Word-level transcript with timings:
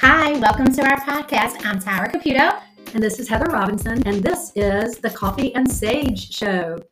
Hi, 0.00 0.38
welcome 0.40 0.70
to 0.74 0.82
our 0.82 1.00
podcast. 1.00 1.64
I'm 1.64 1.80
Tara 1.80 2.12
Caputo. 2.12 2.60
And 2.92 3.02
this 3.02 3.18
is 3.18 3.30
Heather 3.30 3.46
Robinson. 3.46 4.06
And 4.06 4.22
this 4.22 4.52
is 4.54 4.98
the 4.98 5.08
Coffee 5.08 5.54
and 5.54 5.68
Sage 5.70 6.34
Show, 6.34 6.82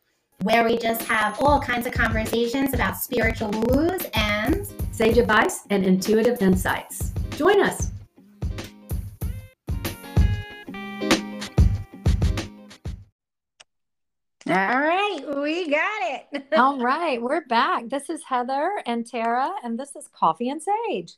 where 0.40 0.64
we 0.64 0.78
just 0.78 1.02
have 1.02 1.38
all 1.38 1.60
kinds 1.60 1.86
of 1.86 1.92
conversations 1.92 2.72
about 2.72 2.96
spiritual 2.96 3.50
woo 3.50 3.90
and 4.14 4.66
sage 4.90 5.18
advice 5.18 5.66
and 5.68 5.84
intuitive 5.84 6.40
insights. 6.40 7.12
Join 7.36 7.60
us. 7.60 7.90
All 14.48 14.80
right, 14.80 15.20
we 15.42 15.68
got 15.68 16.22
it. 16.32 16.46
All 16.56 16.78
right, 16.78 17.20
we're 17.20 17.44
back. 17.48 17.90
This 17.90 18.08
is 18.08 18.22
Heather 18.24 18.82
and 18.86 19.06
Tara, 19.06 19.50
and 19.62 19.78
this 19.78 19.94
is 19.94 20.08
Coffee 20.08 20.48
and 20.48 20.62
Sage. 20.62 21.16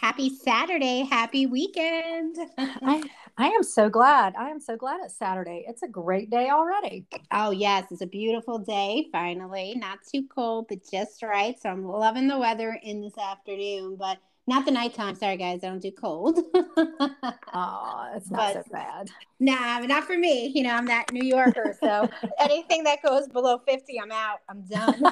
Happy 0.00 0.30
Saturday. 0.30 1.00
Happy 1.10 1.46
weekend. 1.46 2.36
I, 2.56 3.02
I 3.36 3.48
am 3.48 3.64
so 3.64 3.90
glad. 3.90 4.36
I 4.36 4.48
am 4.48 4.60
so 4.60 4.76
glad 4.76 5.00
it's 5.02 5.16
Saturday. 5.16 5.64
It's 5.66 5.82
a 5.82 5.88
great 5.88 6.30
day 6.30 6.50
already. 6.50 7.04
Oh, 7.32 7.50
yes. 7.50 7.86
It's 7.90 8.00
a 8.00 8.06
beautiful 8.06 8.60
day, 8.60 9.08
finally. 9.10 9.74
Not 9.74 9.98
too 10.08 10.22
cold, 10.32 10.66
but 10.68 10.88
just 10.88 11.24
right. 11.24 11.60
So 11.60 11.70
I'm 11.70 11.84
loving 11.84 12.28
the 12.28 12.38
weather 12.38 12.78
in 12.80 13.00
this 13.00 13.18
afternoon, 13.18 13.96
but 13.96 14.18
not 14.48 14.64
the 14.64 14.70
nighttime. 14.70 15.14
Sorry, 15.14 15.36
guys. 15.36 15.62
I 15.62 15.68
don't 15.68 15.78
do 15.78 15.92
cold. 15.92 16.40
oh, 16.54 18.10
it's 18.16 18.30
not 18.30 18.54
but, 18.54 18.54
so 18.54 18.62
bad. 18.72 19.10
Nah, 19.38 19.80
not 19.80 20.04
for 20.04 20.16
me. 20.16 20.50
You 20.54 20.62
know, 20.62 20.70
I'm 20.70 20.86
that 20.86 21.12
New 21.12 21.22
Yorker. 21.22 21.76
So 21.78 22.08
anything 22.38 22.84
that 22.84 23.02
goes 23.02 23.28
below 23.28 23.58
50, 23.58 24.00
I'm 24.00 24.10
out. 24.10 24.38
I'm 24.48 24.62
done. 24.62 25.02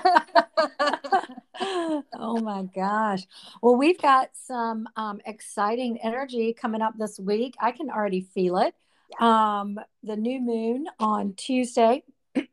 oh 2.14 2.40
my 2.40 2.62
gosh. 2.74 3.26
Well, 3.60 3.76
we've 3.76 4.00
got 4.00 4.30
some 4.32 4.88
um, 4.96 5.20
exciting 5.26 5.98
energy 6.02 6.54
coming 6.54 6.80
up 6.80 6.94
this 6.98 7.20
week. 7.20 7.56
I 7.60 7.72
can 7.72 7.90
already 7.90 8.22
feel 8.22 8.56
it. 8.56 8.74
Yeah. 9.20 9.60
Um, 9.60 9.78
the 10.02 10.16
new 10.16 10.40
moon 10.40 10.86
on 10.98 11.34
Tuesday 11.34 12.04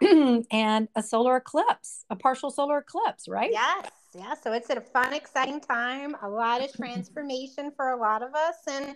and 0.51 0.87
a 0.95 1.03
solar 1.03 1.37
eclipse, 1.37 2.05
a 2.09 2.15
partial 2.15 2.51
solar 2.51 2.79
eclipse, 2.79 3.27
right? 3.27 3.51
Yes 3.51 3.89
yeah. 4.15 4.33
So 4.35 4.53
it's 4.53 4.69
a 4.69 4.79
fun, 4.81 5.13
exciting 5.13 5.59
time, 5.59 6.15
a 6.21 6.29
lot 6.29 6.63
of 6.63 6.71
transformation 6.73 7.71
for 7.75 7.89
a 7.89 7.97
lot 7.97 8.21
of 8.21 8.33
us, 8.35 8.55
and 8.67 8.95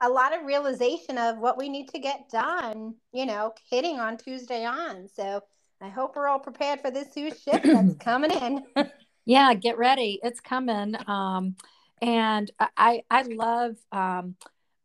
a 0.00 0.08
lot 0.08 0.36
of 0.36 0.44
realization 0.44 1.18
of 1.18 1.38
what 1.38 1.58
we 1.58 1.68
need 1.68 1.88
to 1.90 1.98
get 1.98 2.28
done, 2.30 2.94
you 3.12 3.26
know, 3.26 3.54
hitting 3.70 4.00
on 4.00 4.16
Tuesday 4.16 4.64
on. 4.64 5.08
So 5.08 5.42
I 5.80 5.88
hope 5.88 6.16
we're 6.16 6.28
all 6.28 6.38
prepared 6.38 6.80
for 6.80 6.90
this 6.90 7.12
huge 7.14 7.40
shift 7.42 7.64
that's 7.64 7.94
coming 8.00 8.30
in. 8.32 8.64
yeah, 9.24 9.54
get 9.54 9.78
ready. 9.78 10.18
It's 10.22 10.40
coming. 10.40 10.94
Um, 11.06 11.56
and 12.00 12.50
I, 12.76 13.02
I 13.10 13.22
love, 13.22 13.76
um, 13.92 14.36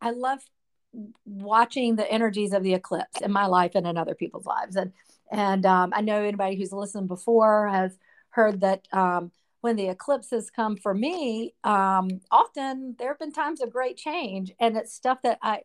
I 0.02 0.12
love 0.12 0.40
watching 1.26 1.96
the 1.96 2.10
energies 2.12 2.54
of 2.54 2.64
the 2.64 2.74
eclipse 2.74 3.22
in 3.22 3.32
my 3.32 3.46
life 3.46 3.72
and 3.76 3.88
in 3.88 3.98
other 3.98 4.16
people's 4.16 4.46
lives. 4.46 4.76
And, 4.76 4.92
and 5.32 5.66
um, 5.66 5.92
I 5.96 6.02
know 6.02 6.24
anybody 6.24 6.56
who's 6.58 6.72
listened 6.72 7.08
before 7.08 7.68
has 7.68 7.98
heard 8.30 8.62
that 8.62 8.88
um, 8.92 9.32
when 9.62 9.76
the 9.76 9.90
eclipses 9.90 10.50
come 10.50 10.78
for 10.78 10.94
me, 10.94 11.54
um, 11.64 12.22
often 12.32 12.96
there 12.98 13.10
have 13.10 13.20
been 13.20 13.32
times 13.32 13.62
of 13.62 13.72
great 13.72 13.98
change, 13.98 14.52
and 14.60 14.78
it's 14.78 14.94
stuff 14.94 15.20
that 15.24 15.38
I, 15.42 15.62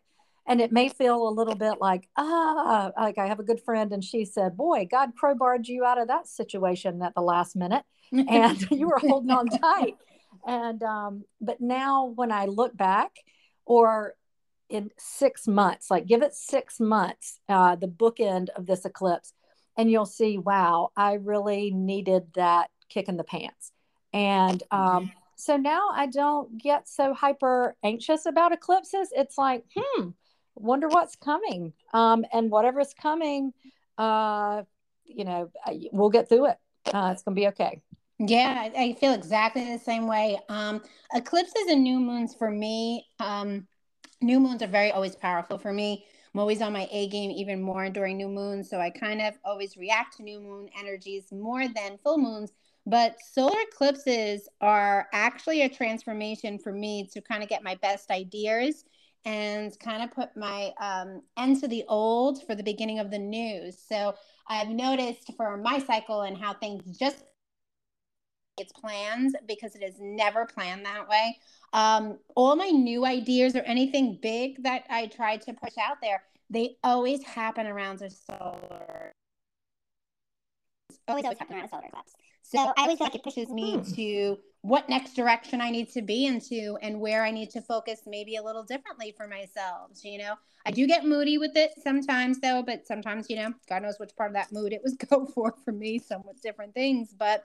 and 0.47 0.61
it 0.61 0.71
may 0.71 0.89
feel 0.89 1.27
a 1.27 1.29
little 1.29 1.55
bit 1.55 1.75
like 1.79 2.07
ah, 2.17 2.91
like 2.97 3.17
I 3.17 3.27
have 3.27 3.39
a 3.39 3.43
good 3.43 3.61
friend, 3.61 3.91
and 3.91 4.03
she 4.03 4.25
said, 4.25 4.57
"Boy, 4.57 4.87
God 4.89 5.11
crowbarred 5.21 5.67
you 5.67 5.85
out 5.85 5.99
of 5.99 6.09
that 6.09 6.27
situation 6.27 7.01
at 7.01 7.15
the 7.15 7.21
last 7.21 7.55
minute, 7.55 7.83
and 8.11 8.61
you 8.71 8.87
were 8.87 8.99
holding 8.99 9.31
on 9.31 9.47
tight." 9.47 9.95
And 10.45 10.83
um, 10.83 11.23
but 11.41 11.59
now 11.61 12.05
when 12.05 12.31
I 12.31 12.45
look 12.45 12.75
back, 12.77 13.11
or 13.65 14.13
in 14.69 14.89
six 14.97 15.47
months, 15.47 15.89
like 15.89 16.05
give 16.05 16.21
it 16.21 16.33
six 16.33 16.79
months, 16.79 17.39
uh, 17.49 17.75
the 17.75 17.87
bookend 17.87 18.49
of 18.55 18.65
this 18.65 18.85
eclipse, 18.85 19.33
and 19.77 19.91
you'll 19.91 20.05
see, 20.05 20.37
wow, 20.37 20.91
I 20.95 21.13
really 21.13 21.71
needed 21.71 22.33
that 22.35 22.69
kick 22.89 23.07
in 23.09 23.17
the 23.17 23.23
pants 23.23 23.71
and 24.15 24.63
um, 24.71 25.11
so 25.35 25.57
now 25.57 25.89
I 25.91 26.07
don't 26.07 26.57
get 26.57 26.87
so 26.87 27.13
hyper 27.13 27.75
anxious 27.83 28.25
about 28.25 28.53
eclipses. 28.53 29.09
It's 29.11 29.37
like, 29.37 29.65
hmm, 29.75 30.09
wonder 30.55 30.87
what's 30.87 31.17
coming. 31.17 31.73
Um, 31.93 32.25
and 32.31 32.49
whatever's 32.49 32.93
coming, 32.93 33.51
uh, 33.97 34.63
you 35.03 35.25
know, 35.25 35.51
we'll 35.91 36.09
get 36.09 36.29
through 36.29 36.45
it. 36.47 36.57
Uh, 36.93 37.09
it's 37.11 37.23
going 37.23 37.35
to 37.35 37.41
be 37.41 37.47
okay. 37.47 37.81
Yeah, 38.19 38.69
I, 38.73 38.81
I, 38.81 38.93
feel 38.93 39.11
exactly 39.11 39.65
the 39.65 39.83
same 39.83 40.07
way. 40.07 40.39
Um, 40.47 40.81
eclipses 41.13 41.65
and 41.67 41.83
new 41.83 41.99
moons 41.99 42.33
for 42.33 42.49
me, 42.49 43.05
um, 43.19 43.67
new 44.21 44.39
moons 44.39 44.63
are 44.63 44.67
very 44.67 44.91
always 44.91 45.17
powerful 45.17 45.57
for 45.57 45.73
me. 45.73 46.05
I'm 46.35 46.39
always 46.39 46.61
on 46.61 46.73
my 46.73 46.87
A 46.91 47.07
game 47.07 47.31
even 47.31 47.61
more 47.61 47.89
during 47.89 48.17
new 48.17 48.27
moons. 48.27 48.69
So 48.69 48.79
I 48.79 48.91
kind 48.91 49.21
of 49.21 49.33
always 49.43 49.77
react 49.77 50.17
to 50.17 50.23
new 50.23 50.39
moon 50.39 50.69
energies 50.77 51.31
more 51.31 51.67
than 51.67 51.97
full 52.03 52.17
moons 52.17 52.51
but 52.85 53.17
solar 53.21 53.59
eclipses 53.61 54.47
are 54.61 55.07
actually 55.11 55.63
a 55.63 55.69
transformation 55.69 56.59
for 56.59 56.71
me 56.71 57.07
to 57.13 57.21
kind 57.21 57.41
of 57.41 57.49
get 57.49 57.63
my 57.63 57.75
best 57.75 58.11
ideas 58.11 58.85
and 59.25 59.77
kind 59.79 60.03
of 60.03 60.11
put 60.11 60.37
my 60.37 60.71
um, 60.79 61.23
end 61.35 61.59
to 61.61 61.67
the 61.67 61.83
old 61.87 62.45
for 62.45 62.53
the 62.53 62.61
beginning 62.61 62.99
of 62.99 63.09
the 63.09 63.17
new. 63.17 63.71
So 63.71 64.13
I've 64.47 64.69
noticed 64.69 65.31
for 65.35 65.57
my 65.57 65.79
cycle 65.79 66.21
and 66.21 66.37
how 66.37 66.53
things 66.53 66.95
just 66.97 67.23
it's 68.57 68.71
plans 68.71 69.33
because 69.47 69.75
it 69.75 69.83
is 69.83 69.95
never 69.99 70.45
planned 70.45 70.85
that 70.85 71.09
way. 71.09 71.37
Um, 71.75 72.19
all 72.35 72.55
my 72.55 72.69
new 72.69 73.05
ideas 73.05 73.53
or 73.53 73.59
anything 73.63 74.17
big 74.21 74.63
that 74.63 74.85
I 74.89 75.07
try 75.07 75.35
to 75.35 75.53
push 75.53 75.73
out 75.77 75.97
there, 76.01 76.23
they 76.49 76.77
always 76.85 77.21
happen 77.21 77.67
around 77.67 78.01
a 78.01 78.09
solar. 78.09 79.11
Always, 81.05 81.25
always 81.25 81.37
happen 81.37 81.57
around 81.57 81.67
solar 81.67 81.83
eclipse. 81.85 82.13
So 82.47 82.59
I 82.59 82.73
always 82.77 82.97
feel 82.97 83.07
like 83.07 83.15
it 83.15 83.23
pushes 83.23 83.49
me 83.49 83.77
hmm. 83.77 83.93
to 83.93 84.37
what 84.61 84.89
next 84.89 85.15
direction 85.15 85.61
I 85.61 85.69
need 85.69 85.91
to 85.91 86.01
be 86.01 86.25
into 86.25 86.77
and 86.81 86.99
where 86.99 87.23
I 87.23 87.31
need 87.31 87.49
to 87.51 87.61
focus 87.61 88.01
maybe 88.07 88.35
a 88.35 88.43
little 88.43 88.63
differently 88.63 89.13
for 89.15 89.27
myself. 89.27 89.91
You 90.03 90.19
know, 90.19 90.35
I 90.65 90.71
do 90.71 90.87
get 90.87 91.05
moody 91.05 91.37
with 91.37 91.55
it 91.55 91.71
sometimes 91.83 92.39
though, 92.39 92.63
but 92.63 92.87
sometimes, 92.87 93.29
you 93.29 93.35
know, 93.35 93.53
God 93.67 93.83
knows 93.83 93.99
which 93.99 94.15
part 94.15 94.31
of 94.31 94.35
that 94.35 94.51
mood 94.51 94.73
it 94.73 94.81
was 94.83 94.95
go 95.09 95.25
for 95.25 95.53
for 95.63 95.71
me, 95.71 95.99
somewhat 95.99 96.41
different 96.41 96.73
things. 96.73 97.13
But 97.17 97.43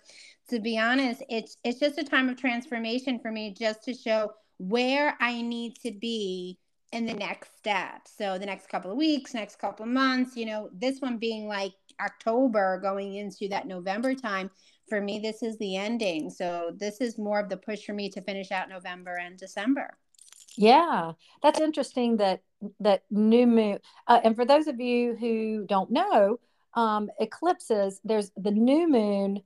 to 0.49 0.61
be 0.61 0.79
honest, 0.79 1.23
it's 1.29 1.57
it's 1.65 1.79
just 1.79 1.99
a 1.99 2.05
time 2.05 2.29
of 2.29 2.37
transformation 2.39 3.19
for 3.19 3.31
me 3.31 3.55
just 3.59 3.85
to 3.85 3.95
show 3.95 4.33
where 4.59 5.17
I 5.21 5.41
need 5.41 5.77
to 5.83 5.93
be 5.93 6.59
in 6.93 7.07
the 7.07 7.15
next 7.15 7.57
step. 7.57 8.07
So 8.07 8.39
the 8.39 8.47
next 8.47 8.69
couple 8.69 8.91
of 8.91 8.97
weeks, 8.97 9.33
next 9.33 9.59
couple 9.59 9.85
of 9.85 9.93
months, 9.93 10.37
you 10.37 10.47
know, 10.47 10.69
this 10.73 11.01
one 11.01 11.19
being 11.19 11.47
like 11.47 11.73
October 12.01 12.79
going 12.83 13.15
into 13.15 13.49
that 13.49 13.67
November 13.67 14.15
time 14.15 14.51
for 14.91 15.01
me, 15.01 15.19
this 15.19 15.43
is 15.43 15.57
the 15.57 15.77
ending. 15.77 16.29
So 16.29 16.73
this 16.77 17.01
is 17.01 17.17
more 17.17 17.41
of 17.41 17.49
the 17.49 17.57
push 17.57 17.85
for 17.87 17.95
me 17.95 18.11
to 18.11 18.21
finish 18.21 18.53
out 18.53 18.69
November 18.69 19.17
and 19.17 19.39
December. 19.39 19.97
Yeah, 20.57 21.13
that's 21.43 21.61
interesting 21.61 22.19
that 22.19 22.43
that 22.81 23.05
new 23.11 23.47
moon. 23.47 23.79
Uh, 24.07 24.21
and 24.23 24.37
for 24.37 24.45
those 24.45 24.67
of 24.67 24.79
you 24.81 25.17
who 25.17 25.65
don't 25.67 25.91
know, 25.91 26.39
um, 26.75 27.11
eclipses. 27.19 28.01
There's 28.05 28.31
the 28.37 28.51
new 28.51 28.89
moon 28.89 29.43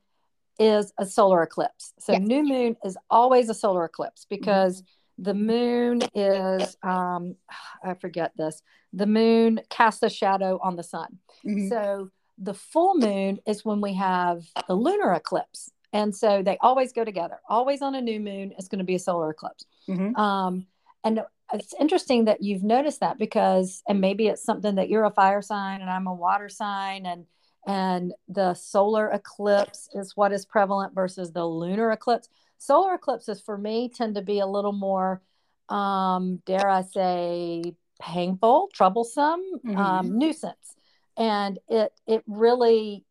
is 0.58 0.92
a 0.98 1.06
solar 1.06 1.42
eclipse. 1.42 1.92
So 1.98 2.12
yes. 2.12 2.22
new 2.22 2.44
moon 2.44 2.76
is 2.84 2.96
always 3.10 3.48
a 3.48 3.54
solar 3.54 3.84
eclipse 3.84 4.26
because 4.28 4.82
mm-hmm. 4.82 5.22
the 5.24 5.34
moon 5.34 6.02
is 6.14 6.76
um, 6.82 7.36
I 7.84 7.94
forget 7.94 8.32
this. 8.36 8.62
The 8.92 9.06
moon 9.06 9.60
casts 9.68 10.02
a 10.02 10.10
shadow 10.10 10.58
on 10.62 10.76
the 10.76 10.82
sun. 10.82 11.18
Mm-hmm. 11.46 11.68
So 11.68 12.10
the 12.38 12.54
full 12.54 12.96
moon 12.96 13.38
is 13.46 13.64
when 13.64 13.80
we 13.80 13.94
have 13.94 14.44
the 14.68 14.74
lunar 14.74 15.12
eclipse. 15.12 15.70
And 15.92 16.14
so 16.14 16.42
they 16.42 16.58
always 16.60 16.92
go 16.92 17.04
together. 17.04 17.38
Always 17.48 17.80
on 17.80 17.94
a 17.94 18.00
new 18.00 18.18
moon 18.18 18.52
it's 18.58 18.68
going 18.68 18.80
to 18.80 18.84
be 18.84 18.96
a 18.96 19.00
solar 19.00 19.30
eclipse. 19.30 19.64
Mm-hmm. 19.88 20.16
Um, 20.16 20.66
and 21.04 21.20
it's 21.52 21.74
interesting 21.78 22.24
that 22.24 22.42
you've 22.42 22.64
noticed 22.64 23.00
that 23.00 23.18
because, 23.18 23.82
and 23.88 24.00
maybe 24.00 24.26
it's 24.26 24.42
something 24.42 24.74
that 24.76 24.88
you're 24.88 25.04
a 25.04 25.10
fire 25.10 25.42
sign 25.42 25.80
and 25.80 25.90
I'm 25.90 26.06
a 26.06 26.14
water 26.14 26.48
sign, 26.48 27.06
and 27.06 27.26
and 27.66 28.12
the 28.28 28.54
solar 28.54 29.08
eclipse 29.10 29.88
is 29.94 30.16
what 30.16 30.32
is 30.32 30.44
prevalent 30.44 30.94
versus 30.94 31.32
the 31.32 31.44
lunar 31.44 31.92
eclipse. 31.92 32.28
Solar 32.58 32.94
eclipses 32.94 33.40
for 33.40 33.56
me 33.56 33.88
tend 33.88 34.16
to 34.16 34.22
be 34.22 34.40
a 34.40 34.46
little 34.46 34.72
more, 34.72 35.22
um, 35.68 36.42
dare 36.44 36.68
I 36.68 36.82
say, 36.82 37.74
painful, 38.00 38.70
troublesome, 38.72 39.42
mm-hmm. 39.64 39.76
um, 39.76 40.18
nuisance 40.18 40.76
and 41.16 41.58
it 41.68 41.92
it 42.06 42.22
really 42.26 43.04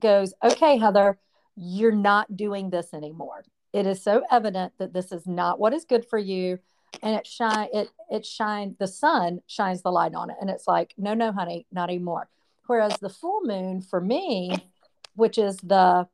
goes 0.00 0.34
okay 0.42 0.78
heather 0.78 1.18
you're 1.58 1.90
not 1.90 2.36
doing 2.36 2.70
this 2.70 2.94
anymore. 2.94 3.44
It 3.72 3.86
is 3.86 4.02
so 4.02 4.22
evident 4.30 4.74
that 4.78 4.92
this 4.92 5.10
is 5.10 5.26
not 5.26 5.58
what 5.58 5.74
is 5.74 5.84
good 5.84 6.06
for 6.08 6.18
you 6.18 6.58
and 7.02 7.16
it 7.16 7.26
shine 7.26 7.68
it 7.72 7.88
it 8.10 8.24
shine 8.24 8.76
the 8.78 8.86
sun 8.86 9.40
shines 9.46 9.82
the 9.82 9.90
light 9.90 10.14
on 10.14 10.30
it 10.30 10.36
and 10.40 10.48
it's 10.48 10.66
like 10.66 10.94
no 10.96 11.14
no 11.14 11.32
honey 11.32 11.66
not 11.72 11.90
anymore. 11.90 12.28
Whereas 12.66 12.96
the 13.00 13.10
full 13.10 13.40
moon 13.42 13.82
for 13.82 14.00
me 14.00 14.52
which 15.16 15.36
is 15.36 15.56
the 15.58 16.06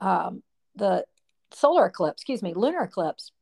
um 0.00 0.42
the 0.76 1.04
solar 1.50 1.86
eclipse 1.86 2.20
excuse 2.20 2.42
me 2.42 2.52
lunar 2.54 2.82
eclipse 2.82 3.32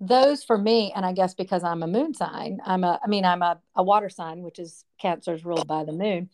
those 0.00 0.44
for 0.44 0.58
me, 0.58 0.92
and 0.94 1.06
I 1.06 1.12
guess 1.12 1.34
because 1.34 1.64
I'm 1.64 1.82
a 1.82 1.86
moon 1.86 2.12
sign, 2.12 2.60
I'm 2.64 2.84
a, 2.84 3.00
I 3.02 3.08
mean, 3.08 3.24
I'm 3.24 3.42
a, 3.42 3.58
a 3.74 3.82
water 3.82 4.10
sign, 4.10 4.42
which 4.42 4.58
is 4.58 4.84
Cancer's 5.00 5.44
ruled 5.44 5.66
by 5.66 5.84
the 5.84 5.92
moon. 5.92 6.28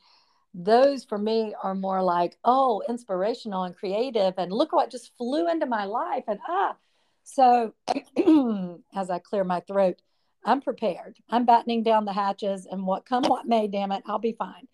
Those 0.54 1.04
for 1.04 1.16
me 1.16 1.54
are 1.62 1.74
more 1.74 2.02
like, 2.02 2.36
oh, 2.44 2.82
inspirational 2.88 3.62
and 3.62 3.76
creative, 3.76 4.34
and 4.36 4.52
look 4.52 4.72
what 4.72 4.90
just 4.90 5.16
flew 5.16 5.48
into 5.48 5.66
my 5.66 5.84
life, 5.84 6.24
and 6.26 6.40
ah. 6.48 6.76
So 7.24 7.72
as 8.94 9.10
I 9.10 9.20
clear 9.20 9.44
my 9.44 9.60
throat, 9.60 10.02
I'm 10.44 10.60
prepared. 10.60 11.16
I'm 11.30 11.46
battening 11.46 11.84
down 11.84 12.04
the 12.04 12.12
hatches, 12.12 12.66
and 12.66 12.84
what 12.84 13.06
come 13.06 13.22
what 13.24 13.46
may, 13.46 13.68
damn 13.68 13.92
it, 13.92 14.02
I'll 14.06 14.18
be 14.18 14.36
fine. 14.36 14.66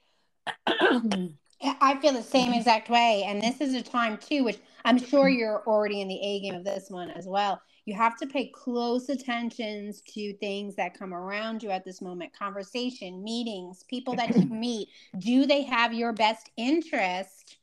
I 1.62 1.98
feel 2.00 2.12
the 2.12 2.22
same 2.22 2.54
exact 2.54 2.88
way. 2.88 3.24
And 3.26 3.42
this 3.42 3.60
is 3.60 3.74
a 3.74 3.82
time 3.82 4.16
too, 4.16 4.44
which 4.44 4.58
I'm 4.84 4.96
sure 4.96 5.28
you're 5.28 5.62
already 5.66 6.00
in 6.00 6.08
the 6.08 6.20
A 6.20 6.40
game 6.40 6.54
of 6.54 6.64
this 6.64 6.88
one 6.88 7.10
as 7.10 7.26
well 7.26 7.60
you 7.88 7.94
have 7.94 8.18
to 8.18 8.26
pay 8.26 8.48
close 8.48 9.08
attentions 9.08 10.02
to 10.02 10.34
things 10.34 10.76
that 10.76 10.92
come 10.92 11.14
around 11.14 11.62
you 11.62 11.70
at 11.70 11.86
this 11.86 12.02
moment. 12.02 12.30
Conversation 12.38 13.24
meetings 13.24 13.82
people 13.88 14.14
that 14.14 14.36
you 14.36 14.46
meet. 14.50 14.90
Do 15.18 15.46
they 15.46 15.62
have 15.62 15.94
your 15.94 16.12
best 16.12 16.50
interest 16.58 17.56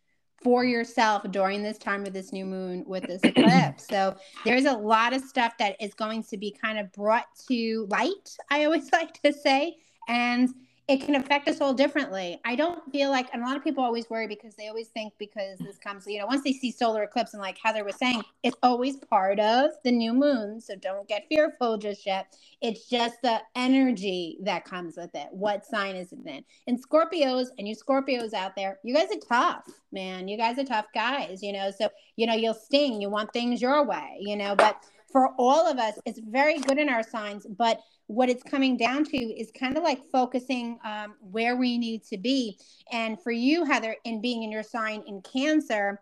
for 0.44 0.66
yourself 0.66 1.22
during 1.30 1.62
this 1.62 1.78
time 1.78 2.08
of 2.08 2.14
this 2.14 2.34
new 2.34 2.48
moon 2.48 2.84
with 2.88 3.04
this 3.04 3.22
eclipse? 3.24 3.86
So 3.96 4.16
there's 4.44 4.66
a 4.66 4.74
lot 4.74 5.14
of 5.14 5.22
stuff 5.22 5.60
that 5.60 5.76
is 5.80 5.94
going 5.94 6.24
to 6.24 6.38
be 6.38 6.58
kind 6.60 6.80
of 6.80 6.92
brought 6.92 7.28
to 7.48 7.88
light 7.92 8.36
i 8.50 8.66
always 8.66 8.92
like 9.00 9.22
to 9.22 9.32
say. 9.32 9.76
And 10.08 10.50
it 10.88 11.02
can 11.02 11.16
affect 11.16 11.48
us 11.48 11.62
all 11.62 11.74
differently. 11.74 12.40
I 12.46 12.56
don't 12.56 12.80
feel 12.92 13.10
like, 13.10 13.28
and 13.34 13.42
a 13.42 13.46
lot 13.46 13.58
of 13.58 13.64
people 13.64 13.84
always 13.84 14.08
worry 14.08 14.28
because 14.28 14.54
they 14.56 14.68
always 14.68 14.90
think 14.90 15.14
because 15.18 15.58
this 15.58 15.78
comes, 15.80 16.06
you 16.06 16.20
know, 16.20 16.28
once 16.28 16.44
they 16.44 16.54
see 16.54 16.72
solar 16.72 17.04
eclipse, 17.04 17.34
and 17.34 17.42
like 17.42 17.58
Heather 17.58 17.84
was 17.84 17.96
saying, 17.96 18.22
it's 18.44 18.58
always 18.62 18.98
part 18.98 19.40
of 19.40 19.72
the 19.84 19.92
new 19.92 20.14
moon. 20.14 20.62
So 20.62 20.76
don't 20.76 21.08
get 21.08 21.26
fearful 21.28 21.78
just 21.78 22.06
yet. 22.06 22.36
It's 22.62 22.88
just 22.88 23.16
the 23.24 23.42
energy 23.56 24.38
that 24.44 24.66
comes 24.66 24.96
with 24.96 25.10
it. 25.16 25.28
What 25.32 25.66
sign 25.66 25.96
is 25.96 26.12
it 26.12 26.20
in? 26.26 26.44
And 26.68 26.80
Scorpios, 26.80 27.48
and 27.58 27.68
you 27.68 27.76
Scorpios 27.76 28.34
out 28.34 28.56
there, 28.56 28.78
you 28.84 28.94
guys 28.94 29.08
are 29.12 29.28
tough, 29.28 29.66
man. 29.92 30.28
You 30.28 30.38
guys 30.38 30.60
are 30.60 30.66
tough 30.66 30.86
guys, 30.94 31.42
you 31.42 31.52
know. 31.52 31.72
So, 31.72 31.90
you 32.16 32.28
know, 32.28 32.36
you'll 32.36 32.54
sting, 32.54 33.02
you 33.02 33.10
want 33.10 33.34
things 33.34 33.60
your 33.60 33.84
way, 33.84 34.18
you 34.20 34.36
know, 34.36 34.56
but 34.56 34.84
for 35.16 35.30
all 35.38 35.66
of 35.66 35.78
us, 35.78 35.98
it's 36.06 36.20
very 36.20 36.60
good 36.60 36.78
in 36.78 36.90
our 36.90 37.02
signs, 37.02 37.48
but 37.58 37.80
what 38.08 38.28
it's 38.28 38.44
coming 38.44 38.76
down 38.76 39.06
to 39.06 39.18
is 39.18 39.50
kind 39.58 39.78
of 39.78 39.82
like 39.82 40.02
focusing 40.12 40.78
um, 40.84 41.14
where 41.22 41.56
we 41.56 41.78
need 41.78 42.04
to 42.04 42.18
be. 42.18 42.60
And 42.92 43.18
for 43.24 43.32
you, 43.32 43.64
Heather, 43.64 43.96
in 44.04 44.20
being 44.20 44.44
in 44.44 44.52
your 44.52 44.62
sign 44.62 45.06
in 45.08 45.22
Cancer, 45.22 46.02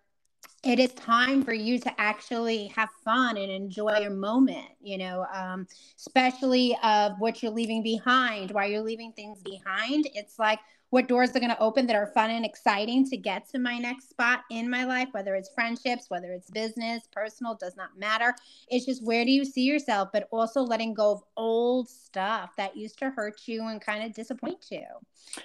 it 0.63 0.79
is 0.79 0.91
time 0.93 1.43
for 1.43 1.53
you 1.53 1.77
to 1.77 2.01
actually 2.01 2.69
have 2.75 2.89
fun 3.05 3.37
and 3.37 3.51
enjoy 3.51 3.99
your 3.99 4.11
moment 4.11 4.65
you 4.81 4.97
know 4.97 5.25
um, 5.33 5.67
especially 5.97 6.77
of 6.83 7.13
what 7.19 7.43
you're 7.43 7.51
leaving 7.51 7.83
behind 7.83 8.51
while 8.51 8.69
you're 8.69 8.81
leaving 8.81 9.11
things 9.11 9.41
behind 9.41 10.07
it's 10.13 10.39
like 10.39 10.59
what 10.93 11.07
doors 11.07 11.31
are 11.31 11.39
going 11.39 11.49
to 11.49 11.59
open 11.59 11.87
that 11.87 11.95
are 11.95 12.11
fun 12.13 12.29
and 12.29 12.45
exciting 12.45 13.03
to 13.03 13.17
get 13.17 13.49
to 13.49 13.57
my 13.57 13.79
next 13.79 14.11
spot 14.11 14.41
in 14.51 14.69
my 14.69 14.85
life, 14.85 15.07
whether 15.09 15.33
it's 15.33 15.49
friendships, 15.49 16.05
whether 16.09 16.31
it's 16.31 16.51
business, 16.51 17.07
personal, 17.11 17.55
does 17.55 17.75
not 17.75 17.97
matter. 17.97 18.35
It's 18.67 18.85
just 18.85 19.03
where 19.03 19.25
do 19.25 19.31
you 19.31 19.43
see 19.43 19.63
yourself, 19.63 20.09
but 20.13 20.27
also 20.29 20.61
letting 20.61 20.93
go 20.93 21.13
of 21.13 21.23
old 21.35 21.89
stuff 21.89 22.51
that 22.57 22.77
used 22.77 22.99
to 22.99 23.09
hurt 23.09 23.41
you 23.47 23.69
and 23.69 23.81
kind 23.81 24.03
of 24.03 24.13
disappoint 24.13 24.67
you, 24.69 24.83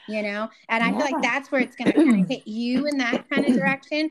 you 0.06 0.20
know? 0.20 0.50
And 0.68 0.84
I 0.84 0.90
yeah. 0.90 0.98
feel 0.98 1.16
like 1.16 1.22
that's 1.22 1.50
where 1.50 1.62
it's 1.62 1.76
going 1.76 1.92
to 1.92 1.94
kind 1.94 2.20
of 2.20 2.28
hit 2.28 2.46
you 2.46 2.86
in 2.86 2.98
that 2.98 3.26
kind 3.30 3.46
of 3.46 3.54
direction. 3.54 4.10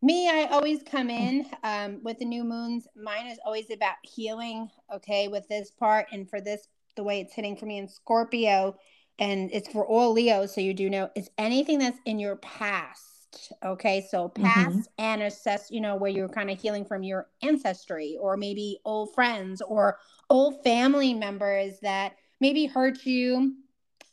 Me, 0.00 0.28
I 0.28 0.44
always 0.44 0.84
come 0.84 1.10
in 1.10 1.44
um, 1.64 1.98
with 2.04 2.20
the 2.20 2.24
new 2.24 2.44
moons. 2.44 2.86
Mine 2.94 3.26
is 3.26 3.40
always 3.44 3.68
about 3.72 3.96
healing, 4.04 4.70
okay, 4.94 5.26
with 5.26 5.48
this 5.48 5.72
part. 5.72 6.06
And 6.12 6.30
for 6.30 6.40
this, 6.40 6.68
the 6.94 7.02
way 7.02 7.20
it's 7.20 7.34
hitting 7.34 7.56
for 7.56 7.66
me 7.66 7.78
in 7.78 7.88
Scorpio, 7.88 8.76
and 9.18 9.50
it's 9.52 9.68
for 9.68 9.86
all 9.86 10.12
Leos, 10.12 10.54
so 10.54 10.60
you 10.60 10.74
do 10.74 10.88
know 10.90 11.10
it's 11.14 11.30
anything 11.38 11.78
that's 11.78 11.98
in 12.04 12.18
your 12.18 12.36
past. 12.36 13.52
Okay, 13.64 14.06
so 14.10 14.28
mm-hmm. 14.28 14.44
past 14.44 14.76
mm-hmm. 14.76 15.04
and 15.04 15.22
assess, 15.22 15.70
you 15.70 15.80
know, 15.80 15.96
where 15.96 16.10
you're 16.10 16.28
kind 16.28 16.50
of 16.50 16.60
healing 16.60 16.84
from 16.84 17.02
your 17.02 17.28
ancestry, 17.42 18.16
or 18.20 18.36
maybe 18.36 18.78
old 18.84 19.14
friends 19.14 19.62
or 19.62 19.98
old 20.28 20.62
family 20.62 21.14
members 21.14 21.78
that 21.80 22.16
maybe 22.40 22.66
hurt 22.66 23.06
you, 23.06 23.54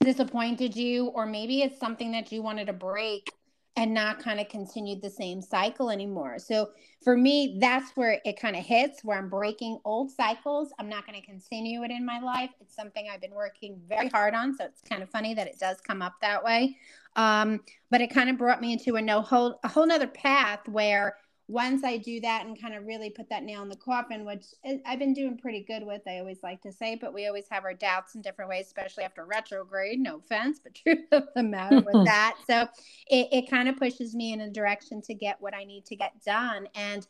disappointed 0.02 0.76
you, 0.76 1.08
or 1.08 1.26
maybe 1.26 1.62
it's 1.62 1.80
something 1.80 2.12
that 2.12 2.32
you 2.32 2.42
wanted 2.42 2.68
to 2.68 2.74
break 2.74 3.32
and 3.80 3.94
not 3.94 4.20
kind 4.20 4.42
of 4.42 4.50
continued 4.50 5.02
the 5.02 5.10
same 5.10 5.42
cycle 5.42 5.90
anymore. 5.90 6.38
So 6.38 6.72
for 7.02 7.16
me, 7.16 7.60
that's 7.62 7.96
where 7.96 8.20
it 8.26 8.38
kind 8.38 8.58
of 8.58 8.66
hits 8.66 9.06
where 9.06 9.18
I'm 9.18 9.30
breaking 9.30 9.80
old 9.86 10.12
cycles. 10.12 10.74
I'm 10.78 10.90
not 10.90 11.08
going 11.08 11.18
to 11.18 11.26
continue 11.26 11.84
it 11.84 11.90
in 11.90 12.06
my 12.06 12.20
life. 12.20 12.50
It's 12.60 12.76
something 12.76 13.08
I've 13.10 13.22
been 13.22 13.34
working 13.34 13.80
very 13.88 14.10
hard 14.10 14.34
on. 14.34 14.54
So 14.54 14.66
it's 14.66 14.82
kind 14.82 15.02
of 15.02 15.10
funny 15.10 15.34
that 15.34 15.48
it 15.48 15.60
does 15.60 15.80
come 15.80 16.02
up 16.02 16.16
that 16.20 16.44
way. 16.44 16.76
Um, 17.16 17.62
but 17.90 18.02
it 18.02 18.14
kind 18.14 18.30
of 18.30 18.38
brought 18.38 18.60
me 18.60 18.74
into 18.74 18.98
a 18.98 19.02
no 19.02 19.22
whole 19.22 19.62
a 19.64 19.70
whole 19.70 19.88
nother 19.88 20.08
path 20.08 20.68
where 20.68 21.16
once 21.50 21.84
I 21.84 21.98
do 21.98 22.22
that 22.22 22.46
and 22.46 22.62
kind 22.62 22.76
of 22.76 22.86
really 22.86 23.10
put 23.10 23.28
that 23.30 23.42
nail 23.42 23.64
in 23.64 23.70
the 23.70 23.76
coffin, 23.76 24.24
which 24.24 24.46
I've 24.86 25.00
been 25.00 25.16
doing 25.16 25.36
pretty 25.36 25.62
good 25.62 25.84
with, 25.84 26.04
I 26.08 26.20
always 26.20 26.44
like 26.44 26.62
to 26.62 26.72
say, 26.72 26.96
but 26.96 27.12
we 27.12 27.26
always 27.26 27.46
have 27.50 27.64
our 27.64 27.74
doubts 27.74 28.14
in 28.14 28.22
different 28.22 28.50
ways, 28.50 28.68
especially 28.68 29.04
after 29.04 29.26
retrograde. 29.26 30.00
No 30.00 30.18
offense, 30.18 30.60
but 30.64 30.76
truth 30.84 31.08
of 31.12 31.24
the 31.36 31.42
matter 31.42 31.82
with 31.82 32.06
that. 32.06 32.38
So 32.46 32.68
it, 33.10 33.30
it 33.32 33.50
kind 33.50 33.68
of 33.68 33.78
pushes 33.78 34.14
me 34.14 34.32
in 34.32 34.42
a 34.42 34.50
direction 34.52 35.02
to 35.02 35.16
get 35.16 35.42
what 35.42 35.56
I 35.56 35.64
need 35.64 35.88
to 35.88 35.96
get 35.96 36.24
done. 36.24 36.68
And 36.76 37.08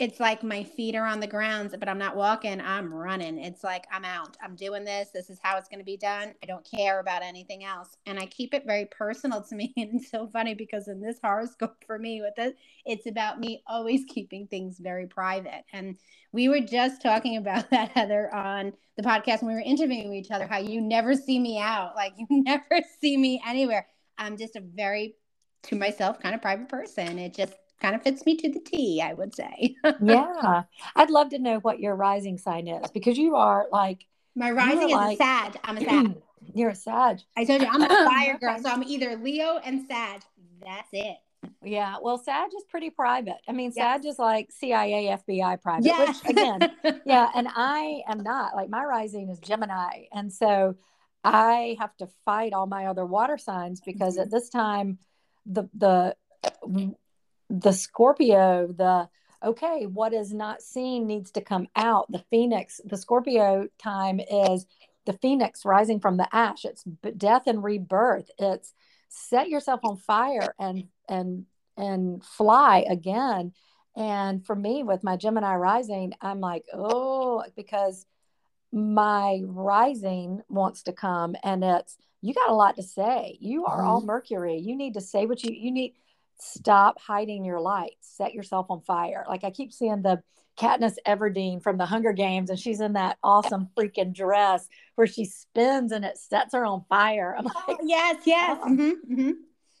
it's 0.00 0.18
like 0.18 0.42
my 0.42 0.64
feet 0.64 0.96
are 0.96 1.04
on 1.04 1.20
the 1.20 1.26
ground, 1.26 1.76
but 1.78 1.86
I'm 1.86 1.98
not 1.98 2.16
walking, 2.16 2.58
I'm 2.58 2.92
running. 2.92 3.36
It's 3.36 3.62
like 3.62 3.86
I'm 3.92 4.06
out. 4.06 4.34
I'm 4.42 4.56
doing 4.56 4.82
this. 4.82 5.10
This 5.12 5.28
is 5.28 5.38
how 5.42 5.58
it's 5.58 5.68
going 5.68 5.78
to 5.78 5.84
be 5.84 5.98
done. 5.98 6.32
I 6.42 6.46
don't 6.46 6.64
care 6.64 7.00
about 7.00 7.22
anything 7.22 7.64
else. 7.64 7.98
And 8.06 8.18
I 8.18 8.24
keep 8.24 8.54
it 8.54 8.64
very 8.64 8.86
personal 8.86 9.42
to 9.42 9.54
me. 9.54 9.74
And 9.80 10.00
it's 10.00 10.10
so 10.10 10.26
funny 10.26 10.54
because 10.54 10.88
in 10.88 11.02
this 11.02 11.18
horoscope 11.22 11.84
for 11.86 11.98
me 11.98 12.22
with 12.22 12.32
it, 12.38 12.56
it's 12.86 13.06
about 13.06 13.40
me 13.40 13.62
always 13.66 14.00
keeping 14.08 14.46
things 14.46 14.78
very 14.78 15.06
private. 15.06 15.64
And 15.74 15.98
we 16.32 16.48
were 16.48 16.60
just 16.60 17.02
talking 17.02 17.36
about 17.36 17.68
that, 17.70 17.90
Heather, 17.90 18.34
on 18.34 18.72
the 18.96 19.02
podcast 19.02 19.42
when 19.42 19.48
we 19.48 19.54
were 19.54 19.60
interviewing 19.60 20.14
each 20.14 20.30
other, 20.30 20.46
how 20.46 20.58
you 20.58 20.80
never 20.80 21.14
see 21.14 21.38
me 21.38 21.58
out. 21.58 21.94
Like 21.94 22.14
you 22.16 22.26
never 22.30 22.80
see 23.02 23.18
me 23.18 23.42
anywhere. 23.46 23.86
I'm 24.16 24.38
just 24.38 24.56
a 24.56 24.60
very 24.60 25.16
to 25.64 25.76
myself 25.76 26.20
kind 26.20 26.34
of 26.34 26.40
private 26.40 26.70
person. 26.70 27.18
It 27.18 27.34
just 27.34 27.52
kind 27.80 27.94
of 27.94 28.02
fits 28.02 28.24
me 28.26 28.36
to 28.36 28.50
the 28.50 28.60
T, 28.60 29.02
I 29.02 29.14
would 29.14 29.34
say. 29.34 29.76
yeah. 30.02 30.62
I'd 30.94 31.10
love 31.10 31.30
to 31.30 31.38
know 31.38 31.58
what 31.58 31.80
your 31.80 31.96
rising 31.96 32.38
sign 32.38 32.68
is 32.68 32.90
because 32.90 33.18
you 33.18 33.36
are 33.36 33.66
like 33.72 34.06
my 34.34 34.50
rising 34.50 34.90
is 34.90 34.94
like, 34.94 35.20
a 35.20 35.22
Sag. 35.22 35.58
I'm 35.64 35.78
a 35.78 35.80
Sag. 35.84 36.14
You're 36.54 36.70
a 36.70 36.74
Sag. 36.74 37.20
I 37.36 37.44
told 37.44 37.62
you 37.62 37.68
I'm 37.70 37.82
a 37.82 37.88
fire 37.88 38.38
girl. 38.38 38.58
So 38.62 38.70
I'm 38.70 38.82
either 38.84 39.16
Leo 39.16 39.58
and 39.64 39.86
Sag. 39.88 40.22
That's 40.62 40.88
it. 40.92 41.16
Yeah, 41.62 41.96
well, 42.02 42.18
Sag 42.18 42.50
is 42.54 42.64
pretty 42.68 42.90
private. 42.90 43.38
I 43.48 43.52
mean, 43.52 43.72
yes. 43.74 44.02
Sag 44.02 44.06
is 44.06 44.18
like 44.18 44.50
CIA, 44.52 45.16
FBI 45.26 45.62
private. 45.62 45.86
Yeah. 45.86 46.06
Which 46.06 46.24
again, 46.26 46.70
yeah, 47.06 47.30
and 47.34 47.48
I 47.50 48.02
am 48.06 48.22
not. 48.22 48.54
Like 48.54 48.68
my 48.68 48.84
rising 48.84 49.30
is 49.30 49.38
Gemini, 49.38 50.04
and 50.12 50.32
so 50.32 50.76
I 51.24 51.76
have 51.78 51.96
to 51.98 52.08
fight 52.24 52.52
all 52.52 52.66
my 52.66 52.86
other 52.86 53.06
water 53.06 53.38
signs 53.38 53.80
because 53.80 54.14
mm-hmm. 54.14 54.22
at 54.22 54.30
this 54.30 54.50
time, 54.50 54.98
the 55.46 55.64
the 55.74 56.14
the 57.50 57.72
Scorpio, 57.72 58.68
the 58.68 59.08
okay, 59.42 59.86
what 59.86 60.12
is 60.12 60.32
not 60.32 60.62
seen 60.62 61.06
needs 61.06 61.30
to 61.32 61.40
come 61.40 61.66
out. 61.74 62.10
The 62.10 62.24
Phoenix, 62.30 62.80
the 62.84 62.96
Scorpio 62.96 63.68
time 63.78 64.20
is 64.20 64.66
the 65.06 65.14
Phoenix 65.14 65.64
rising 65.64 65.98
from 65.98 66.16
the 66.16 66.28
ash. 66.34 66.64
It's 66.64 66.84
death 67.16 67.46
and 67.46 67.64
rebirth. 67.64 68.30
It's 68.38 68.72
set 69.08 69.48
yourself 69.48 69.80
on 69.82 69.96
fire 69.96 70.54
and 70.58 70.84
and 71.08 71.46
and 71.76 72.24
fly 72.24 72.84
again. 72.88 73.52
And 73.96 74.46
for 74.46 74.54
me, 74.54 74.84
with 74.84 75.02
my 75.02 75.16
Gemini 75.16 75.56
rising, 75.56 76.12
I'm 76.20 76.40
like, 76.40 76.64
oh, 76.72 77.42
because 77.56 78.06
my 78.72 79.40
rising 79.44 80.42
wants 80.48 80.84
to 80.84 80.92
come, 80.92 81.34
and 81.42 81.64
it's 81.64 81.96
you 82.20 82.34
got 82.34 82.50
a 82.50 82.54
lot 82.54 82.76
to 82.76 82.82
say. 82.84 83.36
You 83.40 83.64
are 83.64 83.78
mm-hmm. 83.78 83.88
all 83.88 84.00
Mercury. 84.02 84.58
You 84.58 84.76
need 84.76 84.94
to 84.94 85.00
say 85.00 85.26
what 85.26 85.42
you 85.42 85.52
you 85.52 85.72
need 85.72 85.94
stop 86.40 87.00
hiding 87.00 87.44
your 87.44 87.60
light 87.60 87.96
set 88.20 88.34
yourself 88.34 88.66
on 88.70 88.80
fire. 88.80 89.24
Like 89.28 89.44
i 89.44 89.50
keep 89.50 89.72
seeing 89.72 90.02
the 90.02 90.22
katniss 90.58 90.96
everdeen 91.06 91.62
from 91.62 91.78
the 91.78 91.86
hunger 91.86 92.12
games 92.12 92.50
and 92.50 92.58
she's 92.58 92.80
in 92.80 92.92
that 92.92 93.16
awesome 93.22 93.68
freaking 93.78 94.12
dress 94.12 94.68
where 94.94 95.06
she 95.06 95.24
spins 95.24 95.90
and 95.92 96.04
it 96.04 96.18
sets 96.18 96.54
her 96.54 96.64
on 96.64 96.84
fire. 96.88 97.34
I'm 97.38 97.44
like 97.44 97.78
yes 97.84 98.22
yes. 98.26 98.58
Oh. 98.62 98.68
mm-hmm, 98.68 99.12
mm-hmm. 99.12 99.30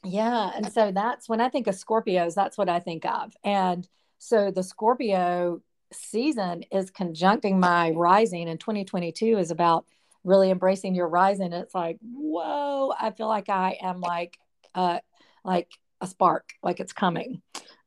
yeah 0.04 0.50
and 0.54 0.72
so 0.72 0.90
that's 0.92 1.28
when 1.28 1.40
i 1.40 1.48
think 1.48 1.66
of 1.66 1.74
scorpios 1.74 2.34
that's 2.34 2.56
what 2.56 2.68
i 2.68 2.80
think 2.80 3.04
of. 3.04 3.32
And 3.44 3.86
so 4.18 4.50
the 4.50 4.62
scorpio 4.62 5.60
season 5.92 6.64
is 6.70 6.90
conjuncting 6.90 7.58
my 7.58 7.90
rising 7.90 8.48
and 8.48 8.60
2022 8.60 9.38
is 9.38 9.50
about 9.50 9.86
really 10.22 10.50
embracing 10.50 10.94
your 10.94 11.08
rising. 11.08 11.52
It's 11.52 11.74
like 11.74 11.98
whoa 12.02 12.92
i 12.98 13.10
feel 13.10 13.28
like 13.28 13.48
i 13.48 13.76
am 13.82 14.00
like 14.00 14.38
uh 14.74 15.00
like 15.44 15.68
a 16.00 16.06
spark, 16.06 16.52
like 16.62 16.80
it's 16.80 16.92
coming. 16.92 17.42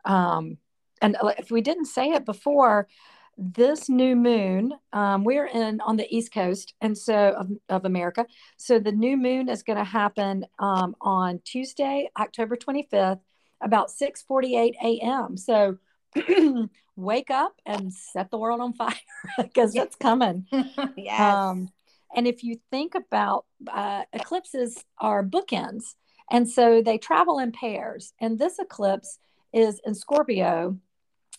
Um, 0.05 0.58
and 1.01 1.17
if 1.38 1.51
we 1.51 1.62
didn't 1.62 1.86
say 1.86 2.10
it 2.12 2.25
before, 2.25 2.88
this 3.38 3.89
new 3.89 4.15
moon, 4.15 4.74
um, 4.91 5.24
we're 5.24 5.48
in 5.48 5.82
on 5.82 5.98
the 5.98 6.15
East 6.15 6.32
Coast, 6.32 6.75
and 6.82 6.98
so 6.98 7.34
of, 7.38 7.50
of 7.67 7.86
America. 7.86 8.25
So 8.58 8.79
the 8.79 8.91
new 8.91 9.17
moon 9.17 9.50
is 9.50 9.63
going 9.63 9.77
to 9.77 9.84
happen 9.84 10.46
um, 10.60 10.96
on 11.01 11.41
Tuesday, 11.43 12.10
October 12.17 12.55
25th, 12.55 13.20
about 13.62 13.89
6:48 13.89 14.74
a.m. 14.84 15.38
So 15.38 15.77
wake 16.96 17.32
up 17.32 17.60
and 17.65 17.91
set 17.91 18.29
the 18.29 18.38
world 18.38 18.62
on 18.62 18.74
fire 18.74 18.93
because 19.38 19.75
it's 19.75 19.96
coming. 19.96 20.46
yes. 20.96 21.20
Um, 21.20 21.70
and 22.15 22.27
if 22.27 22.43
you 22.43 22.60
think 22.70 22.93
about 22.93 23.46
uh, 23.72 24.03
eclipses 24.13 24.84
are 25.00 25.24
bookends, 25.24 25.96
and 26.32 26.50
so 26.50 26.82
they 26.82 26.98
travel 26.98 27.39
in 27.39 27.51
pairs. 27.51 28.13
And 28.20 28.39
this 28.39 28.60
eclipse 28.60 29.20
is 29.53 29.80
in 29.86 29.96
Scorpio, 29.96 30.77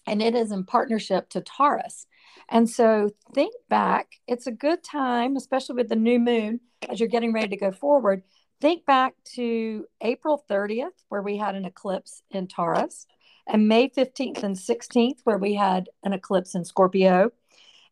and 0.07 0.23
it 0.23 0.35
is 0.35 0.53
in 0.53 0.65
partnership 0.65 1.29
to 1.31 1.41
Taurus. 1.41 2.07
And 2.49 2.69
so 2.69 3.11
think 3.35 3.55
back, 3.69 4.13
it's 4.27 4.47
a 4.47 4.53
good 4.53 4.83
time, 4.83 5.37
especially 5.37 5.77
with 5.77 5.89
the 5.89 5.97
new 5.97 6.19
moon 6.19 6.61
as 6.89 7.01
you're 7.01 7.09
getting 7.09 7.33
ready 7.33 7.49
to 7.49 7.57
go 7.57 7.73
forward. 7.73 8.23
Think 8.61 8.85
back 8.87 9.15
to 9.35 9.87
April 10.01 10.45
30th, 10.49 10.91
where 11.09 11.23
we 11.23 11.37
had 11.37 11.55
an 11.55 11.65
eclipse 11.65 12.23
in 12.31 12.47
Taurus, 12.47 13.07
and 13.47 13.69
May 13.69 13.89
15th 13.89 14.43
and 14.43 14.57
16th, 14.57 15.21
where 15.25 15.39
we 15.39 15.55
had 15.55 15.89
an 16.03 16.13
eclipse 16.13 16.55
in 16.55 16.65
Scorpio. 16.65 17.31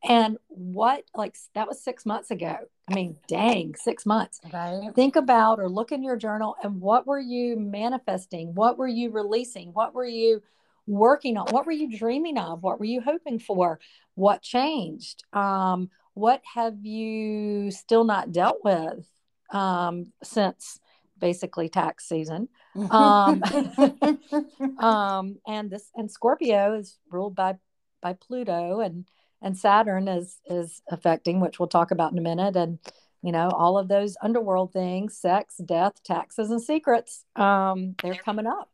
And 0.04 0.38
what, 0.48 1.04
like, 1.14 1.36
that 1.54 1.68
was 1.68 1.82
six 1.82 2.04
months 2.04 2.30
ago. 2.30 2.56
I 2.90 2.94
mean, 2.94 3.16
dang, 3.28 3.74
six 3.76 4.04
months. 4.04 4.40
Right. 4.52 4.90
Think 4.94 5.16
about 5.16 5.60
or 5.60 5.68
look 5.68 5.92
in 5.92 6.02
your 6.02 6.16
journal 6.16 6.56
and 6.62 6.80
what 6.80 7.06
were 7.06 7.20
you 7.20 7.56
manifesting? 7.56 8.54
What 8.54 8.78
were 8.78 8.88
you 8.88 9.10
releasing? 9.10 9.72
What 9.72 9.94
were 9.94 10.06
you 10.06 10.42
working 10.86 11.36
on? 11.36 11.46
What 11.50 11.66
were 11.66 11.72
you 11.72 11.96
dreaming 11.96 12.38
of? 12.38 12.62
What 12.62 12.80
were 12.80 12.84
you 12.84 13.00
hoping 13.00 13.38
for? 13.38 13.78
What 14.14 14.42
changed? 14.42 15.22
Um, 15.32 15.90
what 16.14 16.42
have 16.54 16.84
you 16.84 17.70
still 17.70 18.04
not 18.04 18.32
dealt 18.32 18.58
with 18.64 19.06
um, 19.52 20.12
since 20.22 20.80
basically 21.18 21.68
tax 21.68 22.08
season? 22.08 22.48
Um, 22.90 23.42
um, 24.78 25.38
and 25.46 25.70
this 25.70 25.88
and 25.94 26.10
Scorpio 26.10 26.74
is 26.78 26.98
ruled 27.10 27.36
by 27.36 27.56
by 28.02 28.14
Pluto 28.14 28.80
and 28.80 29.06
and 29.42 29.56
Saturn 29.56 30.08
is 30.08 30.38
is 30.46 30.82
affecting, 30.88 31.40
which 31.40 31.58
we'll 31.58 31.68
talk 31.68 31.90
about 31.90 32.12
in 32.12 32.18
a 32.18 32.22
minute, 32.22 32.56
and 32.56 32.78
you 33.22 33.32
know 33.32 33.50
all 33.50 33.76
of 33.76 33.88
those 33.88 34.16
underworld 34.22 34.72
things, 34.72 35.18
sex, 35.18 35.56
death, 35.64 36.02
taxes, 36.04 36.50
and 36.50 36.62
secrets. 36.62 37.24
Um, 37.36 37.94
they're 38.02 38.14
coming 38.14 38.46
up, 38.46 38.70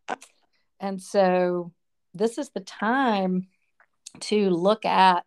and 0.80 1.00
so 1.02 1.72
this 2.14 2.38
is 2.38 2.50
the 2.50 2.60
time 2.60 3.48
to 4.20 4.50
look 4.50 4.84
at 4.84 5.24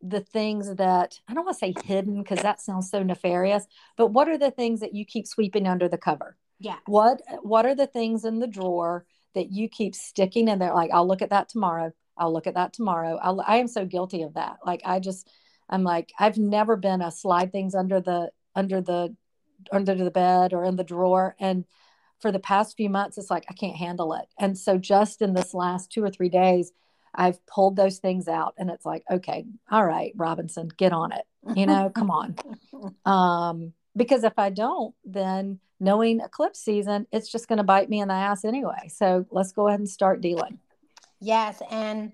the 0.00 0.20
things 0.20 0.74
that 0.74 1.18
I 1.28 1.34
don't 1.34 1.46
want 1.46 1.56
to 1.56 1.58
say 1.58 1.74
hidden 1.84 2.22
because 2.22 2.42
that 2.42 2.60
sounds 2.60 2.90
so 2.90 3.02
nefarious, 3.02 3.66
but 3.96 4.08
what 4.08 4.28
are 4.28 4.38
the 4.38 4.50
things 4.50 4.80
that 4.80 4.94
you 4.94 5.06
keep 5.06 5.26
sweeping 5.26 5.66
under 5.66 5.88
the 5.88 5.98
cover? 5.98 6.36
Yeah. 6.58 6.76
What 6.86 7.22
what 7.42 7.66
are 7.66 7.74
the 7.74 7.86
things 7.86 8.24
in 8.24 8.38
the 8.38 8.46
drawer 8.46 9.06
that 9.34 9.50
you 9.50 9.68
keep 9.68 9.94
sticking 9.94 10.48
in 10.48 10.58
there? 10.58 10.74
Like, 10.74 10.90
I'll 10.92 11.08
look 11.08 11.22
at 11.22 11.30
that 11.30 11.48
tomorrow. 11.48 11.92
I'll 12.16 12.32
look 12.32 12.46
at 12.46 12.54
that 12.54 12.72
tomorrow. 12.72 13.18
I'll, 13.22 13.40
I 13.46 13.56
am 13.56 13.68
so 13.68 13.84
guilty 13.84 14.22
of 14.22 14.34
that. 14.34 14.58
Like, 14.64 14.82
I 14.84 15.00
just, 15.00 15.28
I'm 15.68 15.82
like, 15.82 16.12
I've 16.18 16.38
never 16.38 16.76
been 16.76 17.02
a 17.02 17.10
slide 17.10 17.52
things 17.52 17.74
under 17.74 18.00
the 18.00 18.30
under 18.54 18.80
the 18.80 19.14
under 19.72 19.94
the 19.94 20.10
bed 20.10 20.52
or 20.52 20.64
in 20.64 20.76
the 20.76 20.84
drawer. 20.84 21.34
And 21.38 21.64
for 22.20 22.30
the 22.30 22.38
past 22.38 22.76
few 22.76 22.88
months, 22.90 23.18
it's 23.18 23.30
like 23.30 23.44
I 23.48 23.54
can't 23.54 23.76
handle 23.76 24.14
it. 24.14 24.26
And 24.38 24.56
so 24.56 24.78
just 24.78 25.22
in 25.22 25.34
this 25.34 25.54
last 25.54 25.90
two 25.90 26.02
or 26.02 26.10
three 26.10 26.28
days, 26.28 26.72
I've 27.14 27.44
pulled 27.46 27.76
those 27.76 27.98
things 27.98 28.28
out, 28.28 28.54
and 28.58 28.70
it's 28.70 28.84
like, 28.84 29.04
okay, 29.10 29.44
all 29.70 29.84
right, 29.84 30.12
Robinson, 30.16 30.68
get 30.76 30.92
on 30.92 31.12
it. 31.12 31.24
You 31.54 31.66
know, 31.66 31.90
come 31.90 32.10
on. 32.10 32.36
Um, 33.06 33.72
because 33.96 34.24
if 34.24 34.38
I 34.38 34.50
don't, 34.50 34.94
then 35.04 35.60
knowing 35.78 36.20
eclipse 36.20 36.58
season, 36.58 37.06
it's 37.12 37.30
just 37.30 37.48
going 37.48 37.58
to 37.58 37.62
bite 37.62 37.88
me 37.88 38.00
in 38.00 38.08
the 38.08 38.14
ass 38.14 38.44
anyway. 38.44 38.88
So 38.88 39.26
let's 39.30 39.52
go 39.52 39.68
ahead 39.68 39.78
and 39.78 39.88
start 39.88 40.20
dealing. 40.20 40.58
Yes, 41.24 41.62
and 41.70 42.12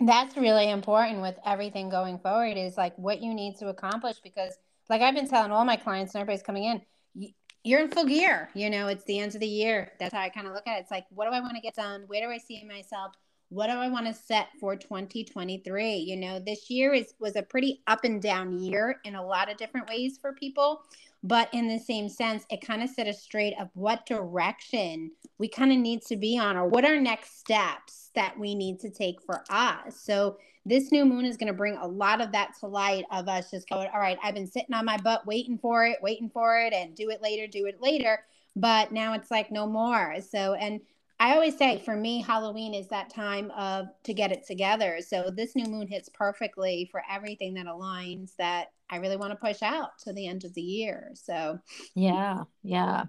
that's 0.00 0.36
really 0.36 0.68
important 0.68 1.22
with 1.22 1.36
everything 1.46 1.88
going 1.88 2.18
forward 2.18 2.56
is 2.56 2.76
like 2.76 2.96
what 2.98 3.22
you 3.22 3.32
need 3.32 3.56
to 3.58 3.68
accomplish 3.68 4.16
because 4.20 4.52
like 4.90 5.00
I've 5.00 5.14
been 5.14 5.28
telling 5.28 5.52
all 5.52 5.64
my 5.64 5.76
clients 5.76 6.14
and 6.14 6.22
everybody's 6.22 6.42
coming 6.42 6.64
in, 6.64 7.30
you're 7.62 7.80
in 7.80 7.88
full 7.88 8.06
gear. 8.06 8.50
You 8.54 8.68
know, 8.68 8.88
it's 8.88 9.04
the 9.04 9.20
end 9.20 9.36
of 9.36 9.40
the 9.40 9.46
year. 9.46 9.92
That's 10.00 10.12
how 10.12 10.22
I 10.22 10.28
kind 10.28 10.48
of 10.48 10.54
look 10.54 10.66
at 10.66 10.78
it. 10.78 10.80
It's 10.80 10.90
like, 10.90 11.04
what 11.10 11.26
do 11.26 11.30
I 11.30 11.40
want 11.40 11.54
to 11.54 11.60
get 11.60 11.76
done? 11.76 12.02
Where 12.08 12.20
do 12.20 12.32
I 12.32 12.38
see 12.38 12.64
myself? 12.64 13.12
What 13.48 13.68
do 13.68 13.74
I 13.74 13.88
want 13.88 14.06
to 14.06 14.12
set 14.12 14.48
for 14.58 14.74
2023? 14.74 15.94
You 15.94 16.16
know, 16.16 16.40
this 16.40 16.68
year 16.68 16.92
is 16.92 17.14
was 17.20 17.36
a 17.36 17.42
pretty 17.42 17.82
up 17.86 18.02
and 18.02 18.20
down 18.20 18.58
year 18.58 19.00
in 19.04 19.14
a 19.14 19.24
lot 19.24 19.48
of 19.48 19.56
different 19.56 19.88
ways 19.88 20.18
for 20.20 20.32
people. 20.32 20.82
But 21.22 21.48
in 21.52 21.68
the 21.68 21.78
same 21.78 22.08
sense, 22.08 22.44
it 22.50 22.60
kind 22.60 22.82
of 22.82 22.90
set 22.90 23.08
us 23.08 23.22
straight 23.22 23.54
of 23.58 23.70
what 23.74 24.06
direction 24.06 25.10
we 25.38 25.48
kind 25.48 25.72
of 25.72 25.78
need 25.78 26.02
to 26.02 26.16
be 26.16 26.38
on 26.38 26.56
or 26.56 26.66
what 26.66 26.84
are 26.84 27.00
next 27.00 27.38
steps 27.38 28.10
that 28.14 28.38
we 28.38 28.54
need 28.54 28.78
to 28.80 28.90
take 28.90 29.20
for 29.22 29.44
us. 29.50 30.00
So 30.00 30.38
this 30.64 30.92
new 30.92 31.04
moon 31.04 31.24
is 31.24 31.36
going 31.36 31.48
to 31.48 31.56
bring 31.56 31.76
a 31.76 31.86
lot 31.86 32.20
of 32.20 32.32
that 32.32 32.52
to 32.60 32.66
light 32.66 33.04
of 33.10 33.28
us 33.28 33.50
just 33.50 33.68
going, 33.68 33.88
all 33.92 34.00
right, 34.00 34.18
I've 34.22 34.34
been 34.34 34.46
sitting 34.46 34.74
on 34.74 34.84
my 34.84 34.96
butt 34.98 35.26
waiting 35.26 35.58
for 35.58 35.86
it, 35.86 35.98
waiting 36.02 36.30
for 36.30 36.60
it, 36.60 36.72
and 36.72 36.94
do 36.94 37.10
it 37.10 37.22
later, 37.22 37.46
do 37.46 37.66
it 37.66 37.80
later. 37.80 38.20
But 38.54 38.92
now 38.92 39.14
it's 39.14 39.30
like 39.30 39.50
no 39.50 39.66
more. 39.66 40.16
So, 40.20 40.54
and 40.54 40.80
I 41.20 41.34
always 41.34 41.56
say 41.56 41.82
for 41.84 41.96
me, 41.96 42.22
Halloween 42.22 42.74
is 42.74 42.86
that 42.88 43.10
time 43.10 43.50
of 43.50 43.86
to 44.04 44.14
get 44.14 44.30
it 44.30 44.46
together. 44.46 44.98
So 45.00 45.30
this 45.30 45.56
new 45.56 45.64
moon 45.64 45.88
hits 45.88 46.08
perfectly 46.08 46.88
for 46.92 47.02
everything 47.10 47.54
that 47.54 47.66
aligns 47.66 48.36
that 48.36 48.68
I 48.88 48.96
really 48.96 49.16
want 49.16 49.32
to 49.32 49.36
push 49.36 49.62
out 49.62 49.98
to 50.04 50.12
the 50.12 50.26
end 50.28 50.44
of 50.44 50.54
the 50.54 50.62
year. 50.62 51.10
So 51.14 51.58
yeah, 51.94 52.44
yeah. 52.62 53.04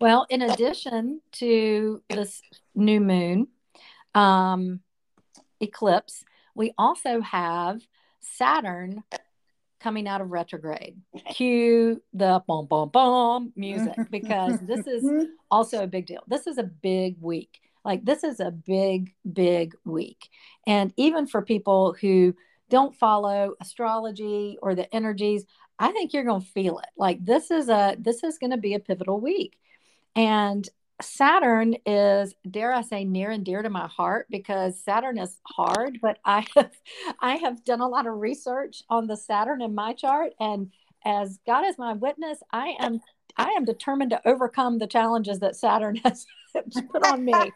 Well, 0.00 0.26
in 0.30 0.42
addition 0.42 1.20
to 1.32 2.02
this 2.08 2.40
new 2.74 3.00
moon 3.00 3.48
um, 4.14 4.80
eclipse, 5.60 6.24
we 6.54 6.72
also 6.78 7.20
have 7.20 7.82
Saturn 8.20 9.02
coming 9.80 10.08
out 10.08 10.20
of 10.20 10.30
retrograde. 10.30 10.96
Cue 11.30 12.02
the 12.12 12.42
boom, 12.46 12.66
boom, 12.66 12.88
boom 12.88 13.52
music 13.56 13.94
because 14.10 14.58
this 14.60 14.86
is 14.86 15.26
also 15.50 15.82
a 15.82 15.86
big 15.86 16.06
deal. 16.06 16.22
This 16.26 16.46
is 16.46 16.58
a 16.58 16.64
big 16.64 17.16
week. 17.20 17.60
Like, 17.84 18.04
this 18.04 18.24
is 18.24 18.40
a 18.40 18.50
big, 18.50 19.14
big 19.32 19.74
week. 19.84 20.28
And 20.66 20.92
even 20.96 21.26
for 21.26 21.42
people 21.42 21.96
who 22.00 22.34
don't 22.68 22.94
follow 22.94 23.54
astrology 23.60 24.58
or 24.60 24.74
the 24.74 24.92
energies, 24.94 25.46
I 25.78 25.92
think 25.92 26.12
you're 26.12 26.24
going 26.24 26.42
to 26.42 26.46
feel 26.46 26.80
it. 26.80 26.88
Like, 26.96 27.24
this 27.24 27.50
is 27.50 27.68
a, 27.68 27.96
this 27.98 28.24
is 28.24 28.38
going 28.38 28.50
to 28.50 28.58
be 28.58 28.74
a 28.74 28.80
pivotal 28.80 29.20
week. 29.20 29.58
And 30.16 30.68
Saturn 31.00 31.76
is, 31.86 32.34
dare 32.50 32.72
I 32.72 32.82
say, 32.82 33.04
near 33.04 33.30
and 33.30 33.44
dear 33.44 33.62
to 33.62 33.70
my 33.70 33.86
heart 33.86 34.26
because 34.30 34.80
Saturn 34.80 35.18
is 35.18 35.38
hard. 35.44 35.98
But 36.02 36.18
I 36.24 36.44
have, 36.56 36.72
I 37.20 37.36
have 37.36 37.64
done 37.64 37.80
a 37.80 37.88
lot 37.88 38.06
of 38.06 38.14
research 38.14 38.82
on 38.88 39.06
the 39.06 39.16
Saturn 39.16 39.62
in 39.62 39.74
my 39.74 39.92
chart, 39.92 40.32
and 40.40 40.72
as 41.04 41.38
God 41.46 41.64
is 41.66 41.78
my 41.78 41.92
witness, 41.92 42.38
I 42.52 42.74
am, 42.80 43.00
I 43.36 43.50
am 43.50 43.64
determined 43.64 44.10
to 44.10 44.28
overcome 44.28 44.78
the 44.78 44.86
challenges 44.86 45.38
that 45.40 45.56
Saturn 45.56 45.96
has 46.04 46.26
put 46.92 47.02
on 47.02 47.24
me. 47.24 47.34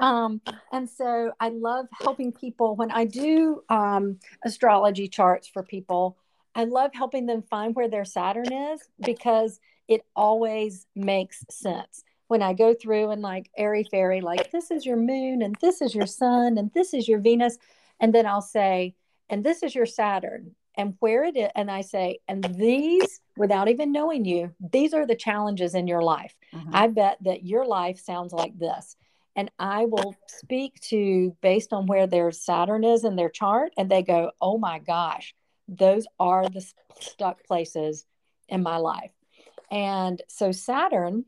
Um, 0.00 0.40
and 0.70 0.88
so 0.88 1.32
I 1.40 1.48
love 1.48 1.86
helping 2.00 2.30
people 2.30 2.76
when 2.76 2.92
I 2.92 3.04
do 3.04 3.64
um, 3.68 4.20
astrology 4.44 5.08
charts 5.08 5.48
for 5.48 5.64
people. 5.64 6.16
I 6.54 6.64
love 6.64 6.92
helping 6.94 7.26
them 7.26 7.42
find 7.42 7.74
where 7.74 7.88
their 7.88 8.04
Saturn 8.04 8.52
is 8.52 8.80
because 9.00 9.58
it 9.88 10.02
always 10.14 10.86
makes 10.94 11.44
sense 11.50 12.04
when 12.28 12.42
I 12.42 12.52
go 12.52 12.74
through 12.74 13.10
and 13.10 13.22
like 13.22 13.50
airy 13.56 13.84
fairy, 13.84 14.20
like 14.20 14.50
this 14.50 14.70
is 14.70 14.86
your 14.86 14.96
moon 14.96 15.42
and 15.42 15.56
this 15.60 15.82
is 15.82 15.94
your 15.94 16.06
sun 16.06 16.58
and 16.58 16.70
this 16.74 16.94
is 16.94 17.08
your 17.08 17.18
Venus. 17.18 17.58
And 18.00 18.14
then 18.14 18.26
I'll 18.26 18.42
say, 18.42 18.94
and 19.28 19.42
this 19.44 19.62
is 19.62 19.74
your 19.74 19.86
Saturn 19.86 20.54
and 20.76 20.94
where 21.00 21.24
it 21.24 21.36
is. 21.36 21.50
And 21.56 21.70
I 21.70 21.80
say, 21.80 22.20
and 22.28 22.44
these, 22.56 23.20
without 23.36 23.68
even 23.68 23.92
knowing 23.92 24.24
you, 24.24 24.54
these 24.72 24.94
are 24.94 25.06
the 25.06 25.16
challenges 25.16 25.74
in 25.74 25.86
your 25.86 26.02
life. 26.02 26.36
Mm-hmm. 26.54 26.70
I 26.72 26.86
bet 26.88 27.18
that 27.22 27.44
your 27.44 27.66
life 27.66 27.98
sounds 27.98 28.32
like 28.32 28.56
this. 28.58 28.96
And 29.34 29.50
I 29.58 29.86
will 29.86 30.14
speak 30.26 30.80
to 30.88 31.34
based 31.40 31.72
on 31.72 31.86
where 31.86 32.06
their 32.06 32.30
Saturn 32.30 32.84
is 32.84 33.04
in 33.04 33.16
their 33.16 33.28
chart. 33.28 33.72
And 33.76 33.90
they 33.90 34.02
go, 34.02 34.32
oh 34.40 34.58
my 34.58 34.78
gosh, 34.80 35.34
those 35.66 36.06
are 36.20 36.48
the 36.48 36.64
stuck 37.00 37.44
places 37.44 38.04
in 38.48 38.62
my 38.62 38.76
life. 38.76 39.12
And 39.70 40.20
so 40.28 40.52
Saturn 40.52 41.24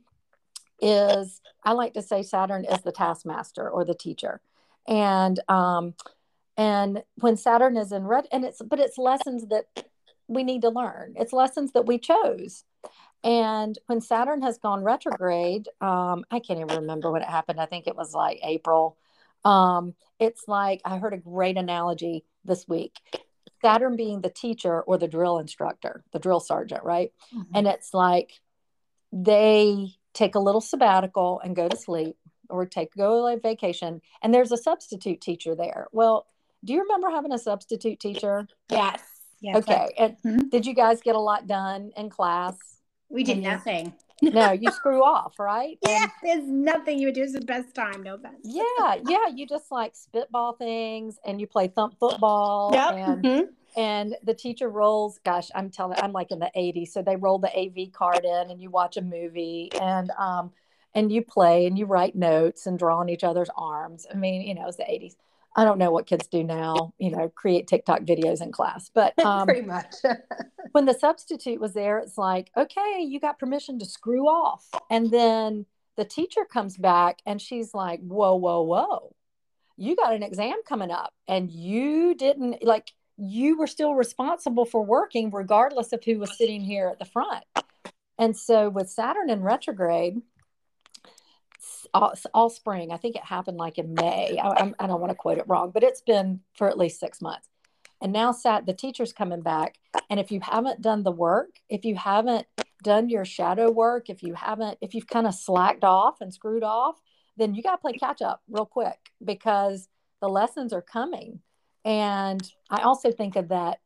is 0.81 1.41
I 1.65 1.73
like 1.73 1.95
to 1.95 2.03
say 2.03 2.23
Saturn 2.23 2.65
is 2.65 2.81
the 2.83 2.93
taskmaster 2.93 3.69
or 3.69 3.85
the 3.85 3.95
teacher. 3.95 4.41
And 4.89 5.39
um 5.49 5.95
and 6.57 7.03
when 7.17 7.37
Saturn 7.37 7.77
is 7.77 7.93
in 7.93 8.05
red 8.05 8.27
and 8.33 8.45
it's 8.45 8.61
but 8.63 8.81
it's 8.81 8.99
lessons 8.99 9.47
that 9.49 9.67
we 10.29 10.45
need 10.45 10.63
to 10.63 10.71
learn. 10.71 11.15
It's 11.17 11.33
lessons 11.33 11.73
that 11.73 11.87
we 11.87 11.99
chose. 11.99 12.65
And 13.23 13.79
when 13.87 14.01
Saturn 14.01 14.43
has 14.43 14.59
gone 14.59 14.83
retrograde, 14.83 15.69
um, 15.81 16.25
I 16.31 16.39
can't 16.39 16.61
even 16.61 16.77
remember 16.77 17.11
when 17.11 17.21
it 17.21 17.29
happened. 17.29 17.61
I 17.61 17.67
think 17.67 17.87
it 17.87 17.97
was 17.97 18.15
like 18.15 18.39
April. 18.43 18.97
Um, 19.45 19.95
it's 20.19 20.45
like 20.47 20.81
I 20.85 20.99
heard 20.99 21.13
a 21.15 21.19
great 21.19 21.57
analogy. 21.59 22.25
this 22.45 22.67
week. 22.67 22.99
Saturn 23.63 23.97
being 23.97 24.23
the 24.23 24.31
teacher 24.31 24.81
or 24.81 24.97
the 24.97 25.09
drill 25.09 25.39
instructor, 25.39 26.03
the 26.13 26.19
drill 26.19 26.41
sergeant, 26.41 26.83
right? 26.83 27.13
Mm-hmm. 27.35 27.55
And 27.55 27.67
it's 27.67 27.93
like 27.93 28.33
they 29.13 29.89
take 30.15 30.35
a 30.35 30.39
little 30.39 30.61
sabbatical 30.61 31.41
and 31.45 31.55
go 31.57 31.69
to 31.69 31.77
sleep 31.77 32.17
or 32.49 32.67
take 32.67 32.95
go 32.97 33.27
on 33.29 33.41
vacation 33.41 34.01
and 34.23 34.35
there's 34.35 34.53
a 34.53 34.57
substitute 34.57 35.21
teacher 35.21 35.55
there. 35.55 35.87
Well, 35.93 36.27
do 36.65 36.73
you 36.73 36.83
remember 36.83 37.11
having 37.11 37.33
a 37.33 37.39
substitute 37.39 38.01
teacher? 38.01 38.47
Yes. 38.71 39.01
Yes. 39.41 39.57
Okay. 39.57 39.89
And 39.99 40.17
mm-hmm. 40.25 40.49
did 40.49 40.67
you 40.67 40.75
guys 40.75 41.01
get 41.01 41.15
a 41.15 41.21
lot 41.21 41.47
done 41.47 41.93
in 41.97 42.11
class? 42.11 42.57
We 43.09 43.25
did 43.25 43.39
nothing. 43.39 43.95
no, 44.23 44.53
you 44.53 44.71
screw 44.71 45.03
off, 45.03 45.39
right? 45.39 45.79
Yeah, 45.89 46.03
and, 46.03 46.11
there's 46.23 46.47
nothing 46.47 46.99
you 46.99 47.07
would 47.07 47.15
do. 47.15 47.23
It's 47.23 47.33
the 47.33 47.41
best 47.41 47.75
time, 47.75 48.03
no 48.03 48.15
offense. 48.15 48.37
yeah, 48.45 48.97
yeah. 49.09 49.29
You 49.35 49.47
just 49.47 49.71
like 49.73 49.97
spitball 49.97 50.55
things 50.55 51.19
and 51.25 51.41
you 51.41 51.47
play 51.47 51.69
thump 51.69 51.97
football. 51.99 52.71
Yep. 52.73 52.95
And, 52.95 53.25
mm-hmm. 53.25 53.51
And 53.77 54.17
the 54.23 54.35
teacher 54.35 54.69
rolls, 54.69 55.19
gosh, 55.25 55.51
I'm 55.55 55.71
telling 55.71 55.99
I'm 56.01 56.13
like 56.13 56.31
in 56.31 56.39
the 56.39 56.51
80s. 56.57 56.89
So 56.89 57.03
they 57.03 57.17
roll 57.17 57.39
the 57.39 57.55
AV 57.57 57.93
card 57.93 58.25
in 58.25 58.51
and 58.51 58.61
you 58.61 58.71
watch 58.71 58.97
a 58.97 59.03
movie 59.03 59.71
and 59.81 60.11
um 60.19 60.53
and 60.95 61.13
you 61.13 61.23
play 61.23 61.67
and 61.67 61.79
you 61.79 61.87
write 61.87 62.17
notes 62.17 62.67
and 62.67 62.79
draw 62.79 62.99
on 62.99 63.09
each 63.09 63.25
other's 63.25 63.51
arms. 63.57 64.07
I 64.13 64.17
mean, 64.17 64.43
you 64.43 64.55
know, 64.55 64.67
it's 64.67 64.77
the 64.77 64.83
80s. 64.83 65.15
I 65.57 65.65
don't 65.65 65.79
know 65.79 65.91
what 65.91 66.07
kids 66.07 66.27
do 66.29 66.45
now, 66.45 66.95
you 66.99 67.11
know, 67.11 67.29
create 67.29 67.67
TikTok 67.67 68.03
videos 68.03 68.41
in 68.41 68.53
class, 68.53 68.91
but 68.93 69.19
um, 69.25 69.47
pretty 69.47 69.67
much. 69.67 69.97
when 70.73 70.87
the 70.87 70.95
substitute 70.95 71.61
was 71.61 71.75
there, 71.75 71.99
it's 71.99 72.17
like, 72.17 72.51
okay, 72.57 73.05
you 73.07 73.19
got 73.19 73.39
permission 73.39 73.79
to 73.81 73.85
screw 73.85 74.27
off. 74.27 74.69
And 74.91 75.11
then 75.11 75.67
the 75.97 76.05
teacher 76.05 76.45
comes 76.45 76.77
back 76.77 77.19
and 77.27 77.41
she's 77.41 77.75
like, 77.75 78.01
whoa, 78.01 78.37
whoa, 78.37 78.63
whoa, 78.63 79.15
you 79.77 79.97
got 79.97 80.15
an 80.15 80.23
exam 80.23 80.57
coming 80.67 80.91
up 80.91 81.13
and 81.27 81.51
you 81.51 82.15
didn't 82.15 82.63
like, 82.63 82.93
you 83.21 83.59
were 83.59 83.67
still 83.67 83.95
responsible 83.95 84.65
for 84.65 84.83
working 84.83 85.31
regardless 85.31 85.93
of 85.93 86.03
who 86.03 86.19
was 86.19 86.37
sitting 86.37 86.63
here 86.63 86.89
at 86.89 86.99
the 86.99 87.05
front. 87.05 87.45
And 88.19 88.37
so 88.37 88.69
with 88.71 88.91
Saturn 88.91 89.31
in 89.31 89.43
retrograde, 89.43 90.23
all, 91.93 92.15
all, 92.33 92.51
spring. 92.51 92.93
I 92.93 92.97
think 92.97 93.17
it 93.17 93.25
happened 93.25 93.57
like 93.57 93.79
in 93.79 93.95
May. 93.95 94.39
I, 94.39 94.73
I, 94.79 94.87
don't 94.87 95.01
want 95.01 95.11
to 95.11 95.17
quote 95.17 95.39
it 95.39 95.45
wrong, 95.49 95.71
but 95.73 95.83
it's 95.83 96.01
been 96.01 96.41
for 96.55 96.69
at 96.69 96.79
least 96.79 97.01
six 97.01 97.21
months. 97.21 97.49
And 98.01 98.13
now, 98.13 98.33
sat 98.33 98.65
the 98.65 98.73
teacher's 98.73 99.13
coming 99.13 99.41
back. 99.41 99.77
And 100.09 100.21
if 100.21 100.31
you 100.31 100.41
haven't 100.41 100.83
done 100.83 101.03
the 101.03 101.11
work, 101.11 101.51
if 101.69 101.85
you 101.85 101.97
haven't 101.97 102.47
done 102.83 103.09
your 103.09 103.25
shadow 103.25 103.71
work, 103.71 104.09
if 104.09 104.23
you 104.23 104.35
haven't, 104.35 104.79
if 104.81 104.95
you've 104.95 105.07
kind 105.07 105.27
of 105.27 105.35
slacked 105.35 105.85
off 105.85 106.21
and 106.21 106.33
screwed 106.33 106.63
off, 106.63 107.01
then 107.37 107.55
you 107.55 107.63
got 107.63 107.73
to 107.73 107.79
play 107.79 107.93
catch 107.93 108.23
up 108.23 108.43
real 108.49 108.67
quick 108.67 109.11
because 109.25 109.89
the 110.21 110.29
lessons 110.29 110.73
are 110.73 110.83
coming. 110.83 111.41
And 111.85 112.41
I 112.69 112.83
also 112.83 113.11
think 113.11 113.37
of 113.37 113.49
that. 113.49 113.79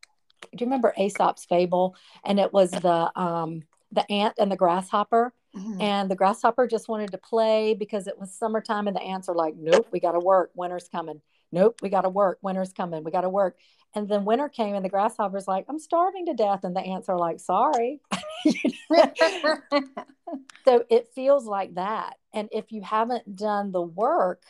Do 0.43 0.49
you 0.61 0.67
remember 0.67 0.95
Aesop's 0.99 1.45
fable? 1.45 1.97
And 2.25 2.39
it 2.39 2.53
was 2.53 2.71
the 2.71 3.11
um, 3.19 3.63
the 3.93 4.11
ant 4.11 4.35
and 4.39 4.51
the 4.51 4.57
grasshopper 4.57 5.33
Mm-hmm. 5.57 5.81
And 5.81 6.11
the 6.11 6.17
grasshopper 6.17 6.67
just 6.67 6.89
wanted 6.89 7.13
to 7.13 7.19
play 7.19 7.75
because 7.75 8.09
it 8.09 8.19
was 8.19 8.33
summertime, 8.33 8.89
and 8.89 8.97
the 8.97 9.03
ants 9.03 9.29
are 9.29 9.35
like, 9.35 9.55
Nope, 9.57 9.87
we 9.93 10.01
got 10.01 10.13
to 10.13 10.19
work. 10.19 10.51
Winter's 10.55 10.89
coming. 10.89 11.21
Nope, 11.53 11.79
we 11.81 11.89
got 11.89 12.01
to 12.01 12.09
work. 12.09 12.39
Winter's 12.43 12.73
coming. 12.73 13.05
We 13.05 13.13
got 13.13 13.21
to 13.21 13.29
work. 13.29 13.57
And 13.95 14.09
then 14.09 14.25
winter 14.25 14.49
came, 14.49 14.75
and 14.75 14.85
the 14.85 14.89
grasshopper's 14.89 15.47
like, 15.47 15.67
I'm 15.69 15.79
starving 15.79 16.27
to 16.27 16.35
death. 16.35 16.65
And 16.65 16.75
the 16.75 16.81
ants 16.81 17.09
are 17.09 17.19
like, 17.19 17.39
Sorry. 17.39 18.01
so 20.65 20.85
it 20.91 21.09
feels 21.15 21.47
like 21.47 21.75
that. 21.75 22.17
And 22.33 22.49
if 22.51 22.73
you 22.73 22.83
haven't 22.83 23.37
done 23.37 23.71
the 23.71 23.83
work, 23.83 24.43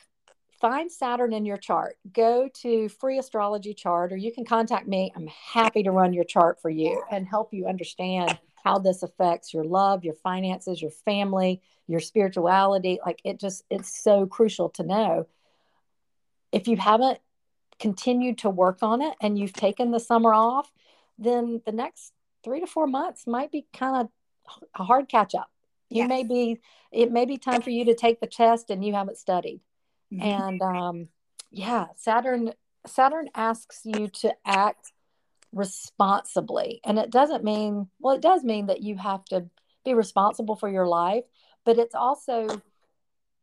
find 0.60 0.90
Saturn 0.90 1.32
in 1.32 1.44
your 1.44 1.56
chart. 1.56 1.96
Go 2.12 2.48
to 2.62 2.88
free 2.88 3.18
astrology 3.18 3.74
chart, 3.74 4.12
or 4.12 4.16
you 4.16 4.32
can 4.32 4.44
contact 4.44 4.86
me. 4.86 5.12
I'm 5.14 5.28
happy 5.28 5.82
to 5.82 5.90
run 5.90 6.12
your 6.12 6.24
chart 6.24 6.60
for 6.60 6.70
you 6.70 7.02
and 7.10 7.26
help 7.26 7.52
you 7.52 7.66
understand 7.66 8.38
how 8.62 8.78
this 8.78 9.02
affects 9.02 9.52
your 9.52 9.64
love, 9.64 10.04
your 10.04 10.14
finances, 10.14 10.80
your 10.80 10.90
family, 10.90 11.60
your 11.86 12.00
spirituality. 12.00 12.98
Like 13.04 13.20
it 13.24 13.38
just, 13.38 13.64
it's 13.70 14.02
so 14.02 14.26
crucial 14.26 14.70
to 14.70 14.82
know. 14.82 15.26
If 16.50 16.66
you 16.66 16.76
haven't 16.76 17.18
continued 17.78 18.38
to 18.38 18.50
work 18.50 18.78
on 18.82 19.02
it 19.02 19.14
and 19.20 19.38
you've 19.38 19.52
taken 19.52 19.90
the 19.90 20.00
summer 20.00 20.32
off, 20.32 20.72
then 21.18 21.60
the 21.66 21.72
next 21.72 22.12
three 22.42 22.60
to 22.60 22.66
four 22.66 22.86
months 22.86 23.26
might 23.26 23.52
be 23.52 23.66
kind 23.72 23.96
of 23.96 24.08
a 24.78 24.84
hard 24.84 25.08
catch 25.08 25.34
up. 25.34 25.50
You 25.90 26.02
yes. 26.02 26.08
may 26.08 26.22
be, 26.24 26.60
it 26.90 27.12
may 27.12 27.24
be 27.24 27.36
time 27.36 27.60
for 27.60 27.70
you 27.70 27.84
to 27.86 27.94
take 27.94 28.20
the 28.20 28.26
test 28.26 28.70
and 28.70 28.84
you 28.84 28.94
haven't 28.94 29.18
studied. 29.18 29.60
Mm-hmm. 30.12 30.22
And 30.22 30.62
um, 30.62 31.08
yeah, 31.50 31.86
Saturn, 31.96 32.52
Saturn 32.86 33.28
asks 33.34 33.80
you 33.84 34.08
to 34.08 34.34
act 34.44 34.92
responsibly. 35.52 36.80
And 36.84 36.98
it 36.98 37.10
doesn't 37.10 37.44
mean, 37.44 37.88
well, 38.00 38.14
it 38.14 38.22
does 38.22 38.42
mean 38.44 38.66
that 38.66 38.82
you 38.82 38.96
have 38.96 39.24
to 39.26 39.46
be 39.84 39.94
responsible 39.94 40.56
for 40.56 40.68
your 40.68 40.86
life, 40.86 41.24
but 41.64 41.78
it's 41.78 41.94
also 41.94 42.48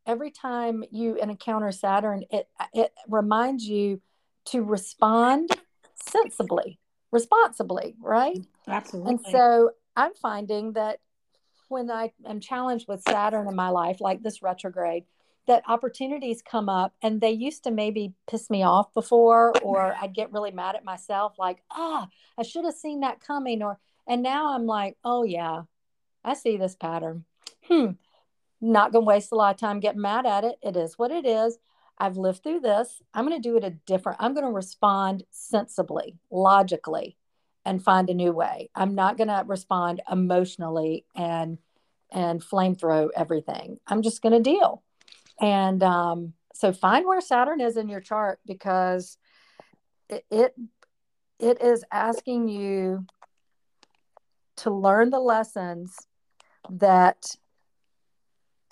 every 0.06 0.32
time 0.32 0.84
you 0.92 1.16
encounter 1.16 1.72
Saturn, 1.72 2.24
it 2.32 2.48
it 2.74 2.92
reminds 3.08 3.64
you 3.64 4.02
to 4.46 4.64
respond 4.64 5.50
sensibly, 5.96 6.80
responsibly, 7.12 7.96
right? 8.02 8.38
Absolutely. 8.68 9.12
And 9.12 9.20
so 9.32 9.72
I'm 9.96 10.14
finding 10.16 10.74
that 10.74 11.00
when 11.70 11.90
I 11.90 12.12
am 12.26 12.40
challenged 12.40 12.88
with 12.88 13.02
Saturn 13.08 13.48
in 13.48 13.56
my 13.56 13.70
life, 13.70 14.02
like 14.02 14.22
this 14.22 14.42
retrograde, 14.42 15.06
that 15.48 15.64
opportunities 15.68 16.42
come 16.42 16.70
up 16.70 16.94
and 17.02 17.20
they 17.20 17.32
used 17.32 17.64
to 17.64 17.72
maybe 17.72 18.14
piss 18.30 18.50
me 18.50 18.64
off 18.64 18.94
before 18.94 19.54
or 19.64 19.96
I'd 20.02 20.14
get 20.14 20.32
really 20.32 20.52
mad 20.52 20.76
at 20.76 20.86
myself 20.86 21.34
like 21.40 21.64
ah 21.72 22.08
I 22.38 22.44
should 22.44 22.66
have 22.66 22.76
seen 22.76 23.02
that 23.02 23.22
coming 23.22 23.64
or 23.64 23.80
and 24.08 24.22
now 24.22 24.54
I'm 24.54 24.66
like 24.66 24.98
oh 25.04 25.24
yeah 25.24 25.64
I 26.24 26.36
see 26.36 26.58
this 26.58 26.76
pattern. 26.76 27.26
Hmm 27.68 27.92
not 28.62 28.92
going 28.92 29.04
to 29.04 29.08
waste 29.08 29.32
a 29.32 29.36
lot 29.36 29.56
of 29.56 29.60
time 29.60 29.80
getting 29.80 30.02
mad 30.02 30.26
at 30.26 30.44
it. 30.44 30.56
It 30.62 30.78
is 30.78 30.98
what 30.98 31.12
it 31.12 31.26
is. 31.26 31.58
I've 31.98 32.18
lived 32.18 32.44
through 32.44 32.62
this. 32.62 33.02
I'm 33.14 33.28
going 33.28 33.42
to 33.42 33.50
do 33.50 33.58
it 33.58 33.64
a 33.64 33.72
different 33.72 34.20
I'm 34.22 34.34
going 34.34 34.46
to 34.46 34.52
respond 34.52 35.24
sensibly 35.32 36.18
logically 36.30 37.18
and 37.66 37.84
find 37.84 38.10
a 38.10 38.14
new 38.14 38.32
way. 38.32 38.70
I'm 38.76 38.96
not 38.96 39.18
going 39.18 39.28
to 39.28 39.44
respond 39.46 40.02
emotionally 40.10 41.06
and 41.16 41.58
and 42.12 42.42
flamethrow 42.42 43.10
everything. 43.16 43.80
I'm 43.88 44.02
just 44.02 44.22
going 44.22 44.34
to 44.34 44.50
deal 44.50 44.84
and 45.42 45.82
um, 45.82 46.34
so 46.54 46.72
find 46.72 47.06
where 47.06 47.20
Saturn 47.20 47.60
is 47.60 47.76
in 47.76 47.90
your 47.90 48.00
chart 48.00 48.40
because 48.46 49.18
it, 50.10 50.24
it 50.30 50.56
it 51.40 51.62
is 51.62 51.84
asking 51.92 52.48
you 52.48 53.06
to 54.58 54.70
learn 54.70 55.10
the 55.10 55.20
lessons 55.20 55.96
that 56.70 57.26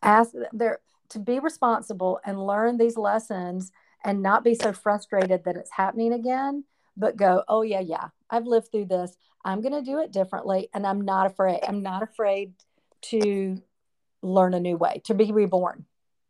ask 0.04 0.32
there 0.54 0.80
to 1.10 1.20
be 1.20 1.40
responsible 1.40 2.20
and 2.24 2.46
learn 2.46 2.78
these 2.78 2.96
lessons 2.96 3.72
and 4.06 4.22
not 4.22 4.44
be 4.44 4.54
so 4.54 4.72
frustrated 4.72 5.44
that 5.44 5.56
it's 5.56 5.72
happening 5.72 6.14
again 6.14 6.64
but 6.96 7.18
go 7.18 7.44
oh 7.48 7.64
yeah 7.64 7.80
yeah 7.80 8.10
i've 8.30 8.46
lived 8.46 8.72
through 8.72 8.86
this. 8.86 9.18
I'm 9.44 9.62
going 9.62 9.74
to 9.74 9.82
do 9.82 10.00
it 10.00 10.12
differently 10.12 10.70
and 10.74 10.86
i'm 10.86 11.02
not 11.02 11.26
afraid 11.26 11.60
i'm 11.68 11.82
not 11.82 12.04
afraid 12.04 12.54
to 13.02 13.62
learn 14.22 14.54
a 14.54 14.60
new 14.60 14.78
way 14.78 15.02
to 15.06 15.14
be 15.14 15.32
reborn 15.32 15.86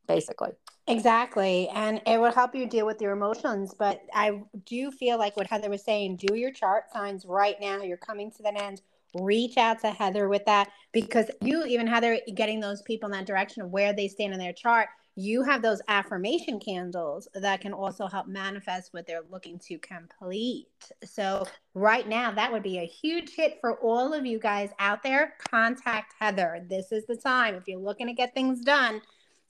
basically. 0.09 0.49
Exactly. 0.87 1.69
And 1.69 2.01
it 2.07 2.19
will 2.19 2.31
help 2.31 2.55
you 2.55 2.67
deal 2.67 2.85
with 2.85 2.99
your 2.99 3.11
emotions. 3.11 3.75
But 3.77 4.01
I 4.13 4.41
do 4.65 4.91
feel 4.91 5.19
like 5.19 5.37
what 5.37 5.47
Heather 5.47 5.69
was 5.69 5.85
saying 5.85 6.17
do 6.17 6.35
your 6.35 6.51
chart 6.51 6.91
signs 6.91 7.25
right 7.25 7.55
now. 7.61 7.83
You're 7.83 7.97
coming 7.97 8.31
to 8.31 8.43
the 8.43 8.61
end. 8.61 8.81
Reach 9.13 9.57
out 9.57 9.79
to 9.81 9.91
Heather 9.91 10.27
with 10.27 10.45
that 10.45 10.69
because 10.91 11.29
you, 11.41 11.63
even 11.65 11.87
Heather, 11.87 12.19
getting 12.35 12.59
those 12.59 12.81
people 12.81 13.07
in 13.07 13.13
that 13.13 13.25
direction 13.25 13.61
of 13.61 13.69
where 13.69 13.93
they 13.93 14.07
stand 14.07 14.33
in 14.33 14.39
their 14.39 14.53
chart, 14.53 14.89
you 15.15 15.43
have 15.43 15.61
those 15.61 15.81
affirmation 15.87 16.59
candles 16.59 17.27
that 17.33 17.59
can 17.61 17.73
also 17.73 18.07
help 18.07 18.27
manifest 18.27 18.93
what 18.93 19.05
they're 19.05 19.23
looking 19.29 19.59
to 19.59 19.77
complete. 19.79 20.67
So, 21.03 21.45
right 21.73 22.07
now, 22.07 22.31
that 22.31 22.51
would 22.51 22.63
be 22.63 22.77
a 22.77 22.85
huge 22.85 23.31
hit 23.35 23.57
for 23.59 23.79
all 23.79 24.13
of 24.13 24.25
you 24.25 24.39
guys 24.39 24.69
out 24.79 25.03
there. 25.03 25.33
Contact 25.51 26.13
Heather. 26.19 26.65
This 26.69 26.91
is 26.91 27.05
the 27.05 27.17
time. 27.17 27.55
If 27.55 27.67
you're 27.67 27.79
looking 27.79 28.07
to 28.07 28.13
get 28.13 28.33
things 28.33 28.61
done, 28.61 29.01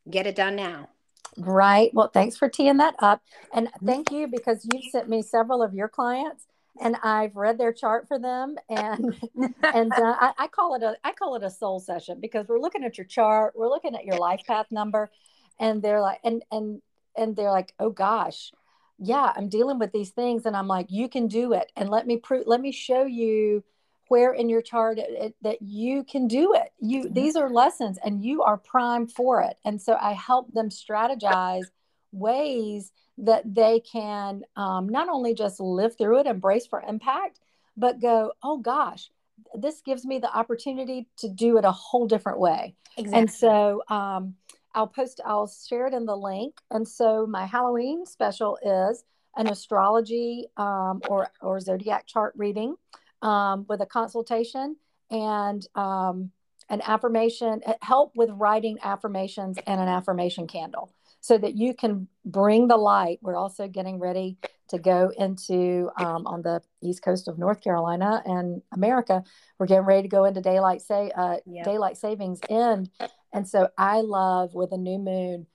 get 0.09 0.27
it 0.27 0.35
done 0.35 0.55
now. 0.55 0.89
Right. 1.37 1.93
Well, 1.93 2.09
thanks 2.09 2.35
for 2.35 2.49
teeing 2.49 2.77
that 2.77 2.95
up. 2.99 3.21
And 3.53 3.69
thank 3.85 4.11
you 4.11 4.27
because 4.27 4.67
you've 4.71 4.91
sent 4.91 5.09
me 5.09 5.21
several 5.21 5.61
of 5.61 5.73
your 5.73 5.87
clients 5.87 6.47
and 6.81 6.95
I've 7.03 7.35
read 7.35 7.57
their 7.57 7.73
chart 7.73 8.07
for 8.07 8.19
them. 8.19 8.55
And 8.69 9.15
and 9.63 9.91
uh, 9.93 10.15
I, 10.19 10.33
I 10.37 10.47
call 10.47 10.75
it 10.75 10.83
a 10.83 10.95
I 11.03 11.11
call 11.11 11.35
it 11.35 11.43
a 11.43 11.49
soul 11.49 11.79
session 11.79 12.19
because 12.19 12.47
we're 12.47 12.59
looking 12.59 12.83
at 12.83 12.97
your 12.97 13.05
chart, 13.05 13.53
we're 13.55 13.69
looking 13.69 13.95
at 13.95 14.05
your 14.05 14.17
life 14.17 14.41
path 14.45 14.67
number, 14.71 15.11
and 15.59 15.81
they're 15.81 16.01
like 16.01 16.19
and 16.23 16.43
and 16.51 16.81
and 17.15 17.35
they're 17.35 17.51
like, 17.51 17.73
oh 17.79 17.89
gosh, 17.89 18.51
yeah, 18.97 19.31
I'm 19.35 19.49
dealing 19.49 19.79
with 19.79 19.91
these 19.91 20.09
things, 20.09 20.45
and 20.45 20.55
I'm 20.55 20.67
like, 20.67 20.87
you 20.89 21.09
can 21.09 21.27
do 21.27 21.53
it, 21.53 21.71
and 21.75 21.89
let 21.89 22.07
me 22.07 22.17
prove, 22.17 22.47
let 22.47 22.61
me 22.61 22.71
show 22.71 23.05
you 23.05 23.63
where 24.09 24.33
in 24.33 24.49
your 24.49 24.61
chart 24.61 24.97
it, 24.99 25.09
it, 25.09 25.35
that 25.41 25.61
you 25.61 26.03
can 26.03 26.27
do 26.27 26.53
it 26.53 26.71
you 26.79 27.03
mm-hmm. 27.03 27.13
these 27.13 27.35
are 27.35 27.49
lessons 27.49 27.97
and 28.03 28.23
you 28.23 28.43
are 28.43 28.57
primed 28.57 29.11
for 29.11 29.41
it 29.41 29.57
and 29.65 29.81
so 29.81 29.97
i 30.01 30.11
help 30.11 30.51
them 30.53 30.69
strategize 30.69 31.65
ways 32.11 32.91
that 33.19 33.53
they 33.53 33.81
can 33.81 34.43
um, 34.55 34.87
not 34.87 35.09
only 35.09 35.33
just 35.33 35.59
live 35.59 35.97
through 35.97 36.19
it, 36.19 36.25
embrace 36.25 36.65
for 36.65 36.81
impact, 36.81 37.39
but 37.75 38.01
go, 38.01 38.31
oh 38.43 38.57
gosh, 38.57 39.09
this 39.55 39.81
gives 39.81 40.05
me 40.05 40.19
the 40.19 40.33
opportunity 40.33 41.07
to 41.17 41.29
do 41.29 41.57
it 41.57 41.65
a 41.65 41.71
whole 41.71 42.07
different 42.07 42.39
way. 42.39 42.75
Exactly. 42.97 43.19
And 43.19 43.31
so 43.31 43.83
um, 43.89 44.35
I'll 44.73 44.87
post, 44.87 45.21
I'll 45.25 45.47
share 45.47 45.87
it 45.87 45.93
in 45.93 46.05
the 46.05 46.15
link. 46.15 46.55
And 46.71 46.87
so 46.87 47.25
my 47.25 47.45
Halloween 47.45 48.05
special 48.05 48.57
is 48.61 49.03
an 49.35 49.47
astrology 49.47 50.47
um, 50.57 51.01
or, 51.09 51.29
or 51.41 51.59
zodiac 51.59 52.07
chart 52.07 52.33
reading 52.35 52.75
um, 53.21 53.65
with 53.67 53.81
a 53.81 53.85
consultation 53.85 54.75
and 55.11 55.65
um, 55.75 56.31
an 56.69 56.81
affirmation, 56.85 57.61
help 57.81 58.15
with 58.15 58.29
writing 58.31 58.77
affirmations 58.83 59.57
and 59.65 59.81
an 59.81 59.87
affirmation 59.87 60.47
candle 60.47 60.93
so 61.21 61.37
that 61.37 61.55
you 61.55 61.73
can 61.73 62.07
bring 62.25 62.67
the 62.67 62.77
light. 62.77 63.19
We're 63.21 63.35
also 63.35 63.67
getting 63.67 63.99
ready 63.99 64.37
to 64.69 64.77
go 64.77 65.11
into 65.17 65.89
um, 65.99 66.27
on 66.27 66.41
the 66.43 66.61
east 66.81 67.03
coast 67.03 67.27
of 67.27 67.37
North 67.37 67.61
Carolina 67.61 68.21
and 68.25 68.61
America. 68.71 69.23
We're 69.57 69.65
getting 69.65 69.85
ready 69.85 70.03
to 70.03 70.07
go 70.07 70.25
into 70.25 70.41
daylight 70.41 70.81
say 70.81 71.11
uh, 71.15 71.37
yep. 71.45 71.65
daylight 71.65 71.97
savings 71.97 72.39
end, 72.49 72.89
and 73.33 73.47
so 73.47 73.69
I 73.77 74.01
love 74.01 74.53
with 74.53 74.71
a 74.71 74.77
new 74.77 74.99
moon 74.99 75.47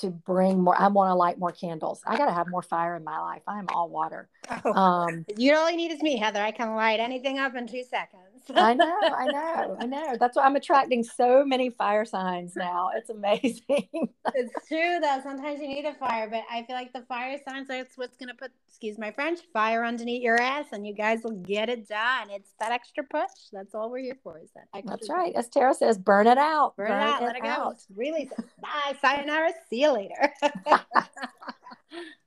to 0.00 0.10
bring 0.10 0.60
more. 0.62 0.80
I 0.80 0.88
want 0.88 1.10
to 1.10 1.14
light 1.14 1.38
more 1.38 1.52
candles. 1.52 2.02
I 2.06 2.16
got 2.16 2.26
to 2.26 2.32
have 2.32 2.48
more 2.48 2.62
fire 2.62 2.96
in 2.96 3.04
my 3.04 3.18
life. 3.18 3.42
I 3.46 3.58
am 3.58 3.66
all 3.68 3.88
water. 3.88 4.28
Oh, 4.64 4.72
um, 4.74 5.24
you 5.36 5.54
all 5.54 5.70
you 5.70 5.76
need 5.76 5.92
is 5.92 6.02
me, 6.02 6.18
Heather. 6.18 6.40
I 6.42 6.50
can 6.50 6.74
light 6.74 7.00
anything 7.00 7.38
up 7.38 7.54
in 7.54 7.66
two 7.66 7.84
seconds. 7.84 8.29
I 8.54 8.74
know, 8.74 8.98
I 9.02 9.26
know, 9.26 9.76
I 9.80 9.86
know. 9.86 10.16
That's 10.18 10.36
why 10.36 10.44
I'm 10.44 10.56
attracting 10.56 11.04
so 11.04 11.44
many 11.44 11.70
fire 11.70 12.04
signs 12.04 12.56
now. 12.56 12.90
It's 12.96 13.10
amazing. 13.10 13.62
it's 14.34 14.68
true 14.68 14.98
though. 15.00 15.20
Sometimes 15.22 15.60
you 15.60 15.68
need 15.68 15.84
a 15.84 15.94
fire, 15.94 16.28
but 16.30 16.42
I 16.50 16.64
feel 16.64 16.76
like 16.76 16.92
the 16.92 17.02
fire 17.02 17.38
signs 17.48 17.68
that's 17.68 17.96
what's 17.96 18.16
gonna 18.16 18.34
put, 18.34 18.50
excuse 18.68 18.98
my 18.98 19.10
French, 19.12 19.40
fire 19.52 19.84
underneath 19.84 20.22
your 20.22 20.40
ass, 20.40 20.66
and 20.72 20.86
you 20.86 20.94
guys 20.94 21.20
will 21.24 21.36
get 21.42 21.68
it 21.68 21.88
done. 21.88 22.30
It's 22.30 22.50
that 22.60 22.72
extra 22.72 23.04
push. 23.04 23.30
That's 23.52 23.74
all 23.74 23.90
we're 23.90 23.98
here 23.98 24.18
for. 24.22 24.38
Is 24.38 24.50
that? 24.54 24.84
That's 24.86 25.10
right. 25.10 25.34
As 25.34 25.48
Tara 25.48 25.74
says, 25.74 25.98
burn 25.98 26.26
it 26.26 26.38
out. 26.38 26.76
Burn, 26.76 26.88
burn 26.88 27.02
it 27.02 27.04
out. 27.04 27.22
It 27.22 27.24
let 27.26 27.36
it 27.36 27.44
out. 27.44 27.76
go. 27.76 27.94
Really. 27.96 28.30
Bye. 28.62 28.96
Sayonara. 29.00 29.52
See 29.68 29.82
you 29.82 29.92
later. 29.92 30.32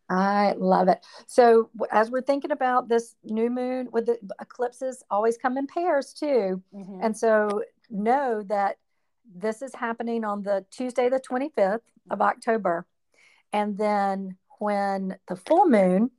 I 0.09 0.53
love 0.57 0.89
it. 0.89 0.99
So 1.27 1.69
as 1.91 2.11
we're 2.11 2.21
thinking 2.21 2.51
about 2.51 2.89
this 2.89 3.15
new 3.23 3.49
moon 3.49 3.89
with 3.91 4.05
the 4.05 4.17
eclipses 4.41 5.03
always 5.09 5.37
come 5.37 5.57
in 5.57 5.67
pairs 5.67 6.13
too. 6.13 6.61
Mm-hmm. 6.73 6.99
And 7.01 7.17
so 7.17 7.63
know 7.89 8.43
that 8.47 8.77
this 9.33 9.61
is 9.61 9.73
happening 9.73 10.23
on 10.23 10.43
the 10.43 10.65
Tuesday 10.71 11.09
the 11.09 11.19
25th 11.19 11.81
of 12.09 12.21
October. 12.21 12.85
And 13.53 13.77
then 13.77 14.37
when 14.59 15.17
the 15.27 15.35
full 15.35 15.67
moon 15.67 16.11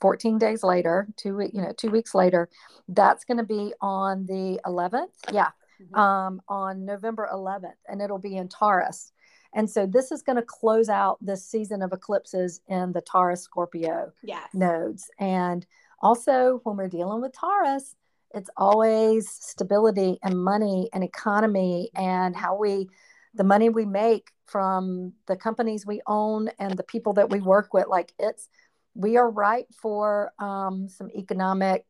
14 0.00 0.38
days 0.38 0.62
later, 0.62 1.08
two 1.16 1.40
you 1.52 1.62
know, 1.62 1.72
2 1.76 1.90
weeks 1.90 2.14
later, 2.14 2.48
that's 2.88 3.24
going 3.24 3.38
to 3.38 3.44
be 3.44 3.72
on 3.80 4.26
the 4.26 4.60
11th. 4.66 5.06
Yeah. 5.32 5.50
Mm-hmm. 5.80 5.98
Um, 5.98 6.42
on 6.48 6.84
November 6.84 7.28
11th 7.32 7.78
and 7.88 8.02
it'll 8.02 8.18
be 8.18 8.36
in 8.36 8.48
Taurus. 8.48 9.12
And 9.54 9.68
so 9.68 9.86
this 9.86 10.12
is 10.12 10.22
going 10.22 10.36
to 10.36 10.42
close 10.42 10.88
out 10.88 11.18
this 11.20 11.44
season 11.44 11.82
of 11.82 11.92
eclipses 11.92 12.60
in 12.68 12.92
the 12.92 13.00
Taurus 13.00 13.42
Scorpio 13.42 14.12
yes. 14.22 14.48
nodes. 14.52 15.10
And 15.18 15.66
also, 16.00 16.60
when 16.64 16.76
we're 16.76 16.88
dealing 16.88 17.20
with 17.20 17.32
Taurus, 17.32 17.96
it's 18.34 18.50
always 18.56 19.28
stability 19.28 20.18
and 20.22 20.42
money 20.42 20.90
and 20.92 21.02
economy 21.02 21.90
and 21.94 22.36
how 22.36 22.56
we, 22.56 22.88
the 23.34 23.44
money 23.44 23.70
we 23.70 23.86
make 23.86 24.30
from 24.44 25.14
the 25.26 25.36
companies 25.36 25.86
we 25.86 26.02
own 26.06 26.50
and 26.58 26.76
the 26.76 26.82
people 26.82 27.14
that 27.14 27.30
we 27.30 27.40
work 27.40 27.72
with. 27.72 27.86
Like 27.88 28.12
it's, 28.18 28.48
we 28.94 29.16
are 29.16 29.30
ripe 29.30 29.68
for 29.80 30.32
um, 30.38 30.88
some 30.88 31.10
economic 31.16 31.86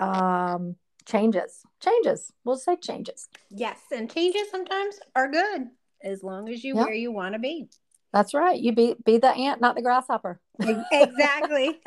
um, 0.00 0.74
changes. 1.06 1.62
Changes. 1.80 2.32
We'll 2.44 2.56
say 2.56 2.76
changes. 2.76 3.28
Yes. 3.50 3.78
And 3.92 4.10
changes 4.10 4.50
sometimes 4.50 4.98
are 5.14 5.30
good 5.30 5.68
as 6.02 6.22
long 6.22 6.48
as 6.48 6.64
you 6.64 6.76
yep. 6.76 6.86
where 6.86 6.94
you 6.94 7.12
want 7.12 7.34
to 7.34 7.38
be. 7.38 7.68
That's 8.12 8.32
right. 8.32 8.58
You 8.58 8.72
be 8.72 8.94
be 9.04 9.18
the 9.18 9.28
ant, 9.28 9.60
not 9.60 9.76
the 9.76 9.82
grasshopper. 9.82 10.40
exactly. 10.60 11.78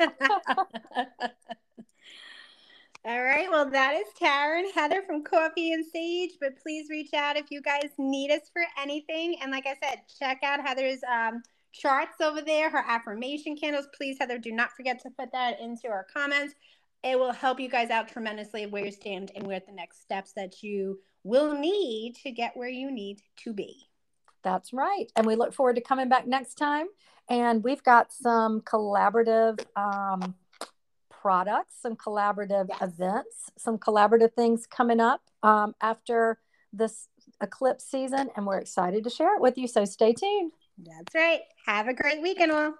All 3.04 3.20
right. 3.20 3.50
Well, 3.50 3.68
that 3.68 3.94
is 3.94 4.06
Tara 4.16 4.60
and 4.60 4.72
Heather 4.72 5.02
from 5.02 5.24
Coffee 5.24 5.72
and 5.72 5.84
Sage. 5.84 6.32
But 6.40 6.56
please 6.62 6.86
reach 6.88 7.12
out 7.12 7.36
if 7.36 7.50
you 7.50 7.60
guys 7.60 7.90
need 7.98 8.30
us 8.30 8.42
for 8.52 8.62
anything. 8.80 9.36
And 9.42 9.50
like 9.50 9.66
I 9.66 9.74
said, 9.84 10.02
check 10.20 10.38
out 10.44 10.64
Heather's 10.64 11.00
um, 11.10 11.42
charts 11.72 12.20
over 12.20 12.40
there, 12.40 12.70
her 12.70 12.84
affirmation 12.86 13.56
candles. 13.56 13.88
Please, 13.92 14.18
Heather, 14.20 14.38
do 14.38 14.52
not 14.52 14.70
forget 14.76 15.00
to 15.02 15.10
put 15.18 15.32
that 15.32 15.60
into 15.60 15.88
our 15.88 16.06
comments. 16.14 16.54
It 17.02 17.18
will 17.18 17.32
help 17.32 17.58
you 17.58 17.68
guys 17.68 17.90
out 17.90 18.06
tremendously 18.06 18.66
where 18.66 18.84
you 18.84 18.92
stand 18.92 19.32
and 19.34 19.44
where 19.48 19.58
the 19.58 19.72
next 19.72 20.02
steps 20.02 20.32
that 20.34 20.62
you 20.62 21.00
will 21.24 21.58
need 21.58 22.14
to 22.22 22.30
get 22.30 22.56
where 22.56 22.68
you 22.68 22.92
need 22.92 23.18
to 23.38 23.52
be. 23.52 23.88
That's 24.42 24.72
right. 24.72 25.06
And 25.16 25.26
we 25.26 25.36
look 25.36 25.54
forward 25.54 25.76
to 25.76 25.82
coming 25.82 26.08
back 26.08 26.26
next 26.26 26.54
time. 26.54 26.86
And 27.28 27.62
we've 27.62 27.82
got 27.82 28.12
some 28.12 28.60
collaborative 28.62 29.64
um, 29.76 30.34
products, 31.10 31.76
some 31.80 31.96
collaborative 31.96 32.66
yes. 32.68 32.82
events, 32.82 33.50
some 33.56 33.78
collaborative 33.78 34.32
things 34.34 34.66
coming 34.66 35.00
up 35.00 35.22
um, 35.42 35.74
after 35.80 36.38
this 36.72 37.08
eclipse 37.40 37.84
season. 37.84 38.30
And 38.36 38.46
we're 38.46 38.58
excited 38.58 39.04
to 39.04 39.10
share 39.10 39.36
it 39.36 39.40
with 39.40 39.56
you. 39.56 39.68
So 39.68 39.84
stay 39.84 40.12
tuned. 40.12 40.52
That's 40.78 41.14
right. 41.14 41.40
Have 41.66 41.86
a 41.88 41.94
great 41.94 42.20
weekend, 42.20 42.50
all. 42.50 42.74